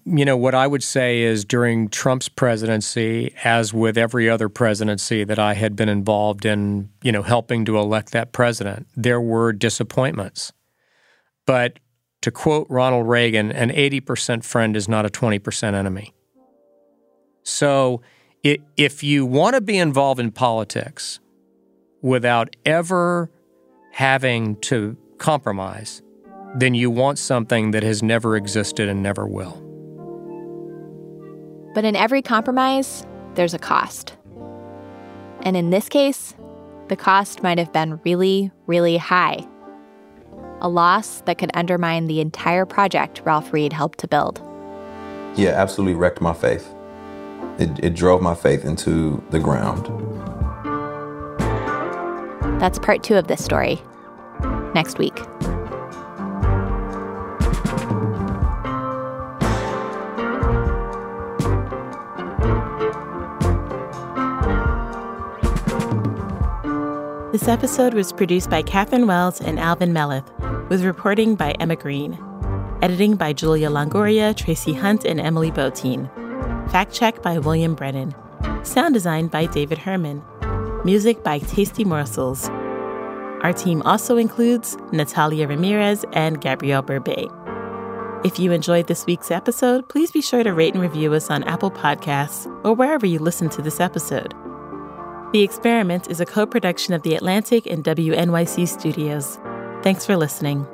you 0.05 0.25
know 0.25 0.37
what 0.37 0.55
I 0.55 0.67
would 0.67 0.83
say 0.83 1.23
is 1.23 1.47
during 1.47 1.89
Trump's 1.89 2.29
presidency, 2.29 3.35
as 3.43 3.73
with 3.73 3.97
every 3.97 4.29
other 4.29 4.51
presidency 4.51 5.25
that 5.25 5.39
I 5.39 5.55
had 5.55 5.77
been 5.77 5.89
involved 5.89 6.45
in, 6.45 6.91
you 7.03 7.11
know, 7.11 7.23
helping 7.23 7.65
to 7.65 7.79
elect 7.79 8.13
that 8.13 8.33
president, 8.33 8.87
there 8.95 9.21
were 9.21 9.55
disappointments. 9.55 10.53
But 11.47 11.79
to 12.21 12.31
quote 12.31 12.67
Ronald 12.69 13.09
Reagan, 13.09 13.51
an 13.51 13.71
80% 13.71 14.45
friend 14.45 14.77
is 14.77 14.89
not 14.89 15.07
a 15.07 15.09
20% 15.09 15.73
enemy. 15.73 16.13
So 17.43 18.03
if 18.43 19.03
you 19.03 19.25
want 19.25 19.55
to 19.55 19.61
be 19.61 19.79
involved 19.79 20.21
in 20.21 20.33
politics 20.33 21.19
without 22.03 22.55
ever 22.67 23.31
having 23.91 24.57
to 24.57 24.97
compromise, 25.19 26.03
then 26.57 26.75
you 26.75 26.91
want 26.91 27.19
something 27.19 27.71
that 27.73 27.83
has 27.83 28.03
never 28.03 28.37
existed 28.37 28.89
and 28.89 29.03
never 29.03 29.27
will. 29.27 29.67
But 31.75 31.85
in 31.85 31.95
every 31.95 32.23
compromise, 32.23 33.07
there's 33.35 33.55
a 33.55 33.59
cost. 33.59 34.17
And 35.43 35.57
in 35.57 35.71
this 35.71 35.89
case, 35.89 36.35
the 36.89 36.97
cost 36.97 37.43
might 37.43 37.59
have 37.59 37.73
been 37.73 38.01
really, 38.05 38.51
really 38.67 38.97
high. 38.97 39.47
A 40.61 40.69
loss 40.69 41.23
that 41.23 41.39
could 41.39 41.51
undermine 41.55 42.07
the 42.07 42.21
entire 42.21 42.67
project 42.67 43.23
Ralph 43.25 43.53
Reed 43.53 43.73
helped 43.73 44.01
to 44.01 44.09
build. 44.09 44.43
Yeah, 45.37 45.51
absolutely 45.51 45.95
wrecked 45.95 46.21
my 46.21 46.35
faith. 46.35 46.75
It, 47.59 47.79
it 47.83 47.95
drove 47.95 48.21
my 48.21 48.35
faith 48.35 48.65
into 48.65 49.23
the 49.31 49.39
ground. 49.39 49.87
That's 52.61 52.79
part 52.79 53.03
two 53.03 53.17
of 53.17 53.27
this 53.27 53.43
story. 53.43 53.81
Next 54.75 54.99
week. 54.99 55.17
This 67.33 67.49
episode 67.49 67.95
was 67.95 68.13
produced 68.13 68.51
by 68.51 68.61
Katherine 68.61 69.07
Wells 69.07 69.41
and 69.41 69.59
Alvin 69.59 69.95
Meleth, 69.95 70.31
with 70.69 70.85
reporting 70.85 71.37
by 71.37 71.53
Emma 71.53 71.77
Green. 71.77 72.19
Editing 72.83 73.17
by 73.17 73.33
Julia 73.33 73.71
Longoria, 73.71 74.37
Tracy 74.37 74.75
Hunt, 74.75 75.07
and 75.07 75.19
Emily 75.19 75.51
Botein. 75.51 76.11
Fact 76.71 76.93
check 76.93 77.23
by 77.23 77.39
William 77.39 77.75
Brennan. 77.75 78.15
Sound 78.65 78.93
design 78.93 79.29
by 79.29 79.47
David 79.47 79.79
Herman. 79.79 80.23
Music 80.85 81.23
by 81.23 81.39
Tasty 81.39 81.85
Morsels. 81.85 82.49
Our 83.43 83.53
team 83.53 83.83
also 83.83 84.17
includes 84.17 84.79
Natalia 84.93 85.47
Ramirez 85.47 86.07
and 86.15 86.41
Gabrielle 86.41 86.83
Berbey. 86.83 87.29
If 88.25 88.39
you 88.39 88.53
enjoyed 88.53 88.87
this 88.87 89.05
week's 89.05 89.31
episode, 89.31 89.91
please 89.91 90.11
be 90.11 90.23
sure 90.23 90.43
to 90.43 90.55
rate 90.55 90.73
and 90.73 90.83
review 90.83 91.13
us 91.13 91.31
on 91.31 91.45
Apple 91.45 91.71
Podcasts 91.71 92.47
or 92.65 92.73
wherever 92.73 93.05
you 93.05 93.19
listen 93.19 93.51
to 93.51 93.63
this 93.63 93.79
episode. 93.79 94.33
The 95.35 95.43
Experiment 95.43 96.11
is 96.11 96.21
a 96.21 96.27
co 96.27 96.47
production 96.47 96.95
of 96.95 97.03
The 97.03 97.15
Atlantic 97.15 97.67
and 97.67 97.85
WNYC 97.85 98.67
Studios. 98.67 99.39
Thanks 99.83 100.07
for 100.07 100.17
listening. 100.17 100.67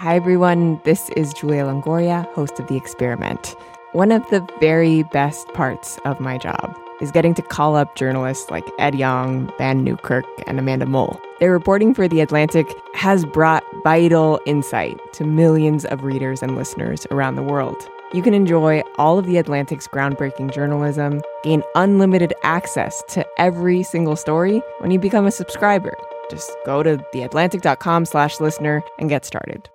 Hi, 0.00 0.16
everyone. 0.16 0.80
This 0.84 1.10
is 1.10 1.34
Julia 1.34 1.64
Longoria, 1.64 2.24
host 2.32 2.58
of 2.58 2.68
The 2.68 2.76
Experiment. 2.78 3.54
One 3.92 4.10
of 4.12 4.26
the 4.30 4.40
very 4.58 5.02
best 5.02 5.46
parts 5.48 5.98
of 6.06 6.20
my 6.20 6.38
job 6.38 6.74
is 7.02 7.10
getting 7.10 7.34
to 7.34 7.42
call 7.42 7.76
up 7.76 7.96
journalists 7.96 8.50
like 8.50 8.64
Ed 8.78 8.94
Yong, 8.94 9.52
Vann 9.58 9.84
Newkirk, 9.84 10.24
and 10.46 10.58
Amanda 10.58 10.86
Mull. 10.86 11.20
Their 11.38 11.52
reporting 11.52 11.92
for 11.92 12.08
The 12.08 12.22
Atlantic 12.22 12.66
has 12.94 13.26
brought 13.26 13.62
vital 13.84 14.40
insight 14.46 14.98
to 15.12 15.24
millions 15.24 15.84
of 15.84 16.02
readers 16.02 16.42
and 16.42 16.56
listeners 16.56 17.06
around 17.10 17.34
the 17.34 17.42
world. 17.42 17.86
You 18.14 18.22
can 18.22 18.32
enjoy 18.32 18.80
all 18.96 19.18
of 19.18 19.26
The 19.26 19.36
Atlantic's 19.36 19.86
groundbreaking 19.86 20.54
journalism, 20.54 21.20
gain 21.42 21.62
unlimited 21.74 22.32
access 22.42 23.02
to 23.08 23.26
every 23.36 23.82
single 23.82 24.16
story 24.16 24.62
when 24.78 24.92
you 24.92 24.98
become 24.98 25.26
a 25.26 25.30
subscriber. 25.30 25.92
Just 26.30 26.50
go 26.64 26.82
to 26.82 26.96
theatlantic.com 27.12 28.06
slash 28.06 28.40
listener 28.40 28.82
and 28.98 29.10
get 29.10 29.26
started. 29.26 29.68